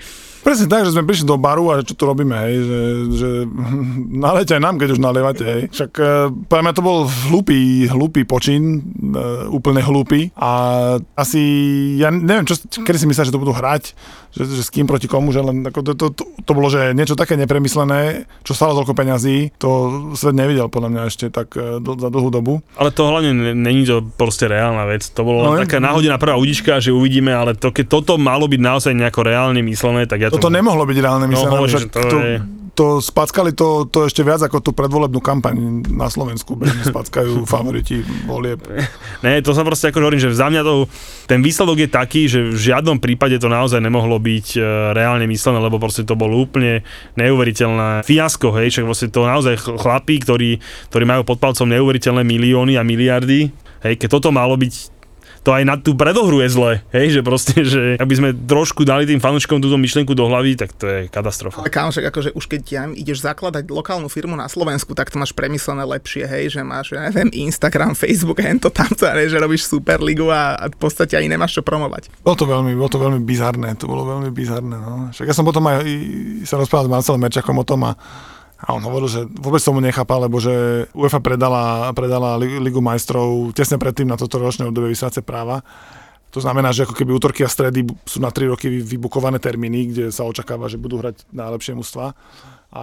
[0.49, 2.81] Presne tak, že sme prišli do baru a čo tu robíme, hej, že,
[3.21, 3.29] že
[4.25, 5.63] nalejte aj nám, keď už nalievate, hej.
[5.69, 6.05] Však e,
[6.49, 10.51] pre mňa to bol hlupý, hlupý počin, e, úplne hlupý a
[11.21, 11.43] asi,
[12.01, 13.93] ja neviem, čo, kedy si myslel, že to budú hrať,
[14.33, 16.97] že, že s kým proti komu, že len ako to, to, to, to bolo, že
[16.97, 19.69] niečo také nepremyslené, čo stalo toľko peňazí, to
[20.17, 22.65] svet nevidel podľa mňa ešte tak e, do, za dlhú dobu.
[22.81, 26.81] Ale to hlavne není to proste reálna vec, to bolo no, taká náhodená prvá udička,
[26.81, 30.38] že uvidíme, ale to, keď toto malo byť naozaj nejako reálne myslené, tak ja ja
[30.39, 32.35] Toto nemohlo byť reálne myslené, no, že to, to, je...
[32.79, 38.07] to spackali to, to ešte viac ako tú predvolebnú kampaň na Slovensku, bežne spackajú favoriti
[38.25, 38.63] volieb.
[39.27, 40.87] Ne, to sa proste ako hovorím, že za mňa to,
[41.27, 44.61] ten výsledok je taký, že v žiadnom prípade to naozaj nemohlo byť e,
[44.95, 46.87] reálne myslené, lebo proste to bolo úplne
[47.19, 50.63] neuveriteľné fiasko, hej, však proste to naozaj chlapí, ktorí,
[50.95, 53.51] ktorí majú pod palcom neuveriteľné milióny a miliardy,
[53.83, 54.98] hej, keď toto malo byť
[55.49, 59.09] to aj na tú predohru je zle, hej, že proste, že aby sme trošku dali
[59.09, 61.65] tým fanúškom túto myšlienku do hlavy, tak to je katastrofa.
[61.65, 65.33] Ale kámošek, akože už keď ja ideš zakladať lokálnu firmu na Slovensku, tak to máš
[65.33, 70.29] premyslené lepšie, hej, že máš, ja neviem, Instagram, Facebook, hento tam to, že robíš Superligu
[70.29, 72.13] a, a v podstate ani nemáš čo promovať.
[72.21, 75.09] Bolo to veľmi, bolo to veľmi bizarné, to bolo veľmi bizarné, no.
[75.17, 75.81] Však ja som potom aj
[76.45, 77.97] sa rozprával s Marcelom Merčakom o tom a
[78.59, 83.79] a on hovoril, že vôbec tomu nechápa, lebo že UEFA predala, predala Ligu majstrov tesne
[83.79, 85.63] predtým na toto ročné obdobie vysielace práva.
[86.35, 90.05] To znamená, že ako keby útorky a stredy sú na 3 roky vybukované termíny, kde
[90.11, 92.13] sa očakáva, že budú hrať najlepšie mužstva.
[92.69, 92.83] a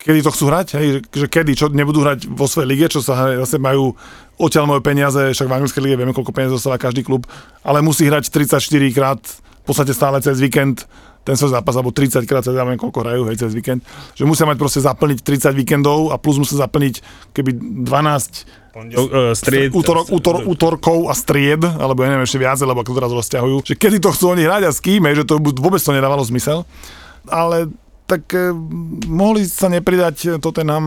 [0.00, 3.04] kedy to chcú hrať, hej, že, že kedy, čo nebudú hrať vo svojej lige, čo
[3.04, 3.92] sa zase majú
[4.40, 7.26] odtiaľ majú peniaze, však v anglickej lige vieme, koľko peniazov dostáva každý klub,
[7.66, 10.88] ale musí hrať 34 krát v podstate stále cez víkend
[11.26, 13.84] ten svoj zápas, alebo 30 krát cez neviem, koľko hrajú, hej, cez víkend,
[14.16, 16.94] že musia mať proste zaplniť 30 víkendov a plus musia zaplniť
[17.36, 17.50] keby
[17.84, 22.94] 12 Pondelok, stried, útorok, útor, útorkov a stried, alebo ja neviem ešte viac, lebo ako
[22.94, 25.40] to teraz rozťahujú, že kedy to chcú oni hrať a s kým, hej, že to
[25.40, 26.62] vôbec to nedávalo zmysel.
[27.26, 27.68] Ale
[28.08, 28.56] tak eh,
[29.04, 30.84] mohli sa nepridať Tottenham,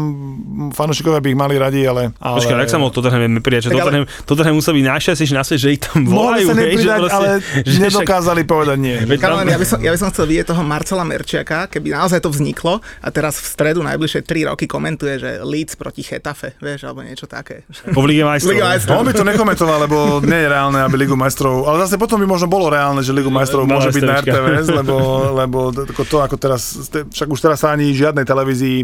[0.73, 2.09] fanúšikovia by ich mali radi, ale...
[2.17, 2.37] ale...
[2.41, 3.61] Počkaj, jak sa mohol Tottenham nepridať?
[3.61, 6.47] Že Tak ale- Tottenham, Tottenham musel byť najšťastnejší na svete, že ich tam Mohli volajú.
[6.49, 7.29] sa hej, že nepridať, proste- ale
[7.61, 8.97] že však- nedokázali povedať nie.
[9.05, 12.33] Kameň, ja, by som, ja by som chcel vidieť toho Marcela Merčiaka, keby naozaj to
[12.33, 17.05] vzniklo a teraz v stredu najbližšie 3 roky komentuje, že Leeds proti Chetafe, vieš, alebo
[17.05, 17.61] niečo také.
[17.93, 18.57] Po Lige majstrov.
[18.57, 18.97] Liga majstrov.
[18.97, 22.25] On by to nekomentoval, lebo nie je reálne, aby Ligu majstrov, ale zase potom by
[22.25, 24.17] možno bolo reálne, že Ligu majstrov môže byť na.
[24.21, 24.95] RTVS, lebo,
[25.37, 28.77] lebo to, to ako teraz, však už teraz sa ani žiadnej televízii,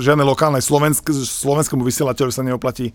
[0.00, 2.90] žiadnej lokálnej slovensk, slovenskému vysielateľovi sa neoplatí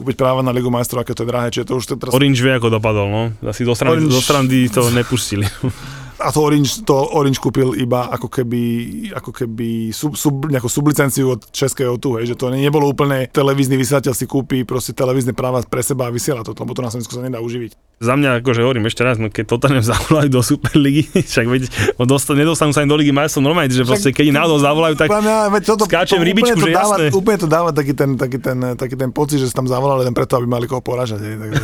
[0.00, 2.16] kúpiť práva na Ligu majstrov, aké to je drahé, čiže to už teraz...
[2.16, 3.22] Orange vie, ako dopadol, no.
[3.44, 5.44] Asi do strany, Orange- do strany to nepustili.
[6.20, 8.62] A to Orange, to Orange kúpil iba ako keby,
[9.16, 13.80] ako keby sub, sub, nejakú sublicenciu od českého tu, hej, že to nebolo úplne televízny
[13.80, 17.16] vysielateľ si kúpi proste televízne práva pre seba a vysiela to, lebo to na Slovensku
[17.16, 17.72] sa nedá uživiť.
[18.00, 21.62] Za mňa, akože hovorím ešte raz, no keď Tottenham zavolajú do Superligy, však veď
[21.96, 25.08] on dosta, nedostanú sa ani do Ligy majstrov normálne, že proste keď náhodou zavolajú, tak
[25.08, 27.04] mňa, veď toto, skáčem to, rybičku, úplne to že dáva, jasné.
[27.16, 30.12] Úplne to dáva taký ten, taký, ten, taký ten pocit, že sa tam zavolali len
[30.12, 31.20] preto, aby mali koho poražať.
[31.20, 31.62] Hej, takže,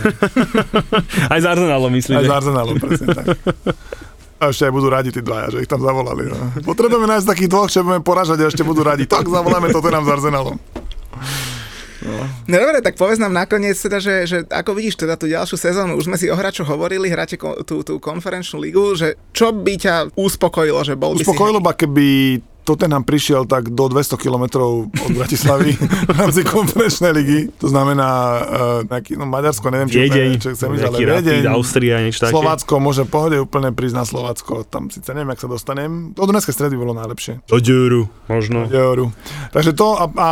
[1.32, 3.26] aj z Arsenalom myslím, aj z Arsenalu, presne tak.
[4.36, 6.28] A ešte aj budú radi tí dvaja, že ich tam zavolali.
[6.28, 6.36] No.
[6.60, 9.08] Potrebujeme nájsť takých dvoch, čo budeme poražať a ešte budú radi.
[9.08, 10.56] Tak zavoláme toto nám s Arsenalom.
[12.46, 15.98] No dobre, tak povedz nám nakoniec teda, že, že ako vidíš teda tú ďalšiu sezónu,
[15.98, 19.74] už sme si o hráčoch hovorili, hráte ko, tú, tú konferenčnú ligu, že čo by
[19.74, 25.10] ťa uspokojilo, že bol by Uspokojilo ma, keby Tottenham prišiel tak do 200 km od
[25.14, 25.78] Bratislavy
[26.10, 27.38] v rámci konferenčnej ligy.
[27.62, 28.40] To znamená uh,
[28.90, 32.34] nejaký, no Maďarsko, neviem, čo, Viedeň, úplne, čo chcem ísť, ale Viedeň, Austria, niečo také.
[32.34, 34.66] Slovácko, môže pohode úplne prísť na Slovácko.
[34.66, 36.10] Tam síce neviem, jak sa dostanem.
[36.10, 37.46] Do Dunajskej stredy bolo najlepšie.
[37.46, 38.66] Do Džúru, možno.
[38.66, 39.14] Euro.
[39.54, 40.30] Takže to a, a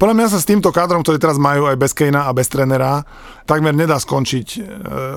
[0.00, 3.04] podľa mňa sa s týmto kádrom, ktorý teraz majú aj bez Kejna a bez trenera,
[3.44, 4.60] takmer nedá skončiť e,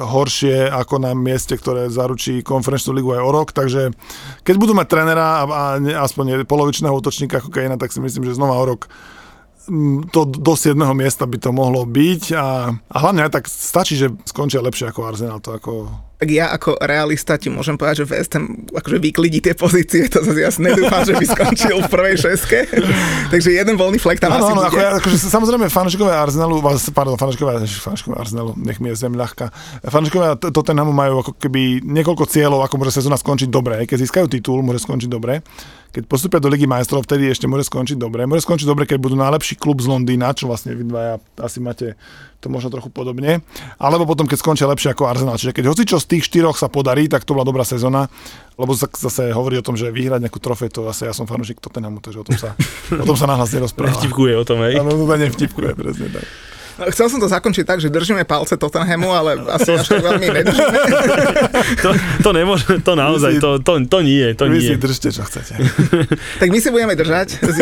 [0.04, 3.96] horšie ako na mieste, ktoré zaručí konferenčnú ligu aj o rok, takže
[4.44, 8.28] keď budú mať trenera a, a ne, aspoň polovičného útočníka ako Kejna, tak si myslím,
[8.28, 8.92] že znova o rok
[10.12, 10.76] to do 7.
[10.92, 15.08] miesta by to mohlo byť a, a hlavne aj tak stačí, že skončia lepšie ako
[15.08, 15.88] Arsenal, to ako
[16.24, 20.24] tak ja ako realista ti môžem povedať, že West Ham akože vyklidí tie pozície, to
[20.24, 22.64] zase ja si nedúfam, že by skončil v prvej šeske.
[23.36, 24.70] Takže jeden voľný flek tam Áno, asi áno, bude.
[24.72, 26.64] ako, ja, akože samozrejme fanúšikovia Arsenalu,
[26.96, 29.52] pardon, fanúšikovia, fanúšikovia Arsenalu, nech mi je zem ľahká.
[29.84, 33.84] Fanúšikovia T- Tottenhamu majú ako keby niekoľko cieľov, ako môže sezóna skončiť dobre.
[33.84, 35.44] Keď získajú titul, môže skončiť dobre.
[35.94, 38.26] Keď postupia do Ligy majstrov, vtedy ešte môže skončiť dobre.
[38.26, 41.94] Môže skončiť dobre, keď budú najlepší klub z Londýna, čo vlastne vy dvaja asi máte
[42.42, 43.46] to možno trochu podobne.
[43.78, 45.38] Alebo potom, keď skončia lepšie ako Arsenal.
[45.38, 48.10] Čiže keď hocičo z tých štyroch sa podarí, tak to bola dobrá sezóna.
[48.58, 51.62] Lebo sa zase hovorí o tom, že vyhrať nejakú trofej, to zase ja som fanúšik
[51.62, 52.58] Tottenhamu, takže o tom sa,
[52.90, 53.94] o tom sa nahlas nerozpráva.
[54.02, 54.82] Vtipkuje o tom, hej.
[54.82, 56.26] Áno, to nevtipkuje, presne tak.
[56.74, 60.26] No, Chcel som to zakončiť tak, že držíme palce Tottenhamu, ale asi až tak veľmi
[60.26, 60.78] nedržíme.
[61.84, 61.90] To,
[62.24, 65.58] to nemôže, to naozaj, to, to, to nie, to Vy si držte, čo chcete.
[66.42, 67.58] tak my si budeme držať s.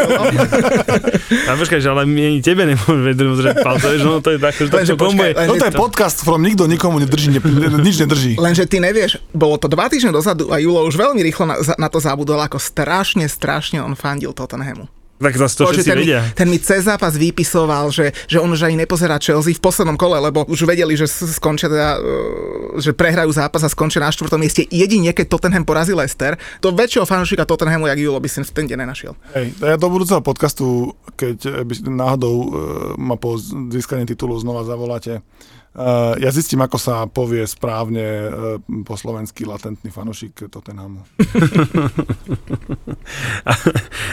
[1.49, 4.61] A počkaj, že ale my ani tebe nemôžeme držať palce, že no to je také,
[4.67, 7.39] že to, Lenže je, počkaj, Toto je podcast, v ktorom nikto nikomu nedrží, ne,
[7.81, 8.31] nič nedrží.
[8.37, 11.87] Lenže ty nevieš, bolo to dva týždne dozadu a Julo už veľmi rýchlo na, na
[11.89, 15.00] to zabudol, ako strašne, strašne on fandil Tottenhamu.
[15.21, 16.21] Tak zase to všetci ten, mi, vedia.
[16.33, 20.17] ten mi cez zápas vypisoval, že, že on už ani nepozerá Chelsea v poslednom kole,
[20.17, 24.65] lebo už vedeli, že skončia teda, e, že prehrajú zápas a skončia na štvrtom mieste.
[24.65, 28.65] Jedine, keď Tottenham porazí Leicester, to väčšieho fanúšika Tottenhamu, jak Julo, by si v ten
[28.65, 29.13] deň nenašiel.
[29.37, 32.49] Hej, ja do budúceho podcastu, keď by náhodou uh,
[32.97, 33.37] ma po
[33.69, 35.21] získaní titulu znova zavoláte,
[35.75, 38.31] uh, ja zistím, ako sa povie správne uh,
[38.83, 41.03] po slovensky latentný fanušik Tottenhamu.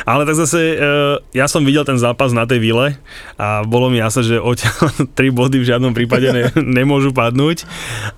[0.08, 2.96] Ale tak zase, uh, ja som videl ten zápas na tej vile
[3.36, 6.50] a bolo mi jasné, že odtiaľ tri body v žiadnom prípade ne,
[6.82, 7.64] nemôžu padnúť,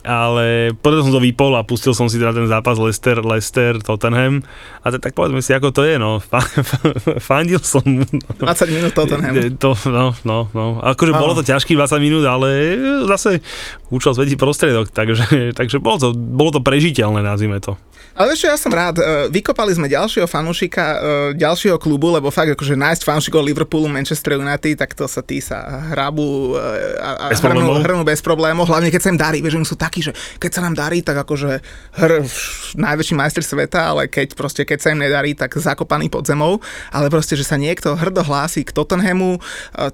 [0.05, 4.43] ale potom som to vypol a pustil som si teda ten zápas Leicester, Leicester, Tottenham
[4.85, 6.19] a t- tak povedzme si, ako to je, no.
[6.19, 8.05] Fa- fa- Fandil som mu.
[8.07, 8.45] no.
[8.45, 9.55] 20 minút Tottenhamu.
[9.61, 10.65] To, no, no, no.
[10.81, 12.49] Akože bolo to ťažkých 20 minút, ale
[13.07, 13.43] zase Niemcy
[13.91, 15.27] účel svetí prostriedok, takže,
[15.59, 17.75] takže bolo, to, bolo to prežiteľné, nazvime to.
[18.19, 20.97] Ale ešte ja som rád, e, vykopali sme ďalšieho fanúšika, e,
[21.39, 25.89] ďalšieho klubu, lebo fakt akože nájsť fanúšikov Liverpoolu, Manchester United, tak to sa tí sa
[25.95, 29.63] hrabu e, a, a Bez hrnú, hrnú bez problémov, hlavne keď sa im darí, vieš,
[29.63, 30.11] sú takí, že
[30.43, 31.63] keď sa nám darí, tak akože
[32.03, 32.13] hr,
[32.77, 36.59] najväčší majster sveta, ale keď proste, keď sa im nedarí, tak zakopaný pod zemou,
[36.91, 39.39] ale proste, že sa niekto hrdo hlási k Tottenhamu,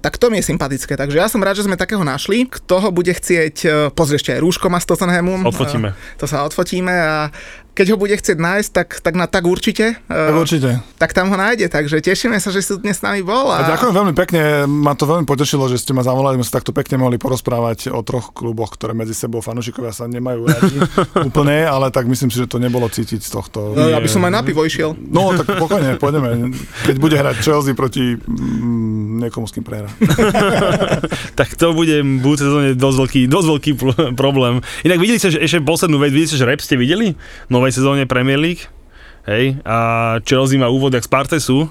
[0.01, 2.89] tak to mi je sympatické, takže ja som rád, že sme takého našli, kto ho
[2.89, 5.45] bude chcieť, pozri ešte aj rúško má s Tottenhamom.
[5.47, 5.93] Odfotíme.
[6.17, 7.29] To sa odfotíme a
[7.77, 10.01] keď ho bude chcieť nájsť, tak, tak, na, tak určite.
[10.09, 10.81] Tak eh, určite.
[10.97, 13.53] Tak tam ho nájde, takže tešíme sa, že si tu dnes s nami bol.
[13.53, 16.57] A A, ďakujem veľmi pekne, ma to veľmi potešilo, že ste ma zavolali, sme sa
[16.57, 20.77] takto pekne mohli porozprávať o troch kluboch, ktoré medzi sebou fanúšikovia sa nemajú radi
[21.29, 23.77] úplne, ale tak myslím si, že to nebolo cítiť z tohto.
[23.77, 24.97] Eh, aby som aj na pivo išiel.
[24.97, 26.49] No, tak pokojne, pôjdeme.
[26.81, 29.93] Keď bude hrať Chelsea proti mm, niekomu, s kým prehrá.
[31.39, 33.71] tak to bude v budúcej sezóne dosť veľký, dosť veľký
[34.17, 34.65] problém.
[34.81, 37.13] Inak videli ste, že ešte poslednú vec, videli ste, že rap ste videli?
[37.49, 38.63] V novej sezóne Premier League?
[39.27, 41.67] Hej, a Chelsea má úvod jak z Partesu,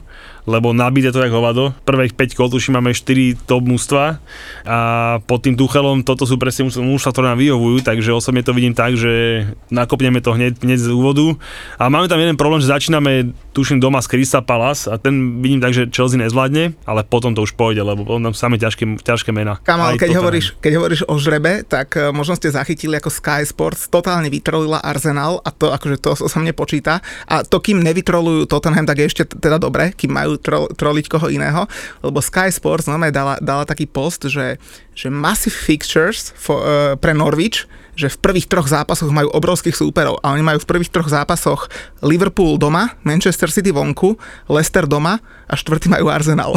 [0.47, 1.74] lebo nabíde to jak hovado.
[1.82, 4.22] Prvých 5 kol, tuším, máme 4 top mústva
[4.62, 4.78] a
[5.26, 8.94] pod tým Tuchelom toto sú presne mústva, ktoré nám vyhovujú, takže osobne to vidím tak,
[8.94, 9.44] že
[9.74, 11.34] nakopneme to hneď, hneď z úvodu.
[11.76, 15.59] A máme tam jeden problém, že začíname, tuším, doma z Crystal Palace a ten vidím
[15.59, 19.34] tak, že Chelsea nezvládne, ale potom to už pôjde, lebo potom tam samé ťažké, ťažké
[19.34, 19.59] mená.
[19.66, 23.90] Kamal, keď hovoríš, keď hovoríš o žrebe, tak eh, možno ste zachytili ako Sky Sports
[23.90, 27.03] totálne vytrolila Arsenal a to akože to sa mne počíta.
[27.26, 31.28] A to, kým nevytrolujú Tottenham, tak je ešte teda dobre, kým majú tro, troliť koho
[31.28, 31.64] iného,
[32.01, 34.61] lebo Sky Sports normálne dala, dala taký post, že,
[34.93, 40.36] že massive fixtures uh, pre Norwich, že v prvých troch zápasoch majú obrovských súperov a
[40.36, 41.72] oni majú v prvých troch zápasoch
[42.05, 44.20] Liverpool doma, Manchester City vonku,
[44.53, 45.18] Leicester doma
[45.49, 46.53] a štvrtý majú Arsenal.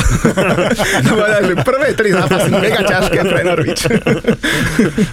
[1.08, 3.84] to povedal, že prvé tri zápasy mega ťažké pre Norwich.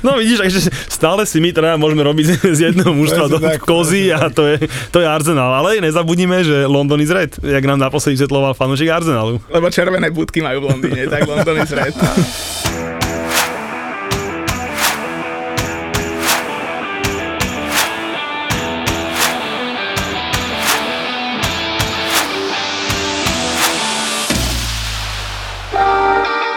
[0.03, 0.61] No vidíš, takže
[0.91, 4.99] stále si my teda môžeme robiť z jedného mužstva do kozy a to je, to
[5.03, 5.53] je Arsenal.
[5.53, 9.39] Ale nezabudnime, že London is red, jak nám naposledy vysvetloval fanúšik Arsenalu.
[9.53, 11.95] Lebo červené budky majú v Londýne, tak London is red.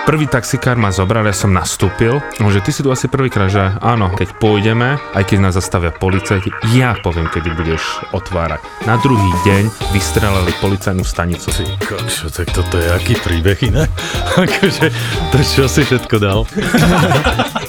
[0.10, 3.62] Prvý taxikár ma zobral, ja som nastúpil, no, že ty si tu asi prvýkrát, že
[3.78, 8.58] áno, keď pôjdeme, aj keď nás zastavia policajti, ja poviem, kedy budeš otvárať.
[8.90, 11.54] Na druhý deň vystrelali policajnú stanicu.
[11.54, 13.86] Ty kokšo, tak toto je aký príbeh iné?
[14.50, 14.90] akože,
[15.30, 16.42] to čo si všetko dal?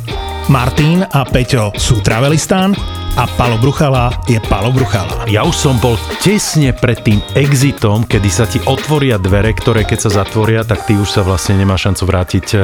[0.49, 2.73] Martin a Peťo sú Travelistán
[3.19, 5.27] a Palo Bruchala je Palo Bruchala.
[5.27, 10.07] Ja už som bol tesne pred tým exitom, kedy sa ti otvoria dvere, ktoré keď
[10.07, 12.61] sa zatvoria, tak ty už sa vlastne nemá šancu vrátiť eh,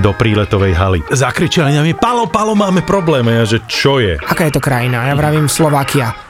[0.00, 1.00] do príletovej haly.
[1.12, 3.28] Zakričali na mňa, Palo, Palo, máme problém.
[3.28, 4.16] A ja, že čo je?
[4.24, 5.04] Aká je to krajina?
[5.04, 6.29] Ja vravím Slovakia.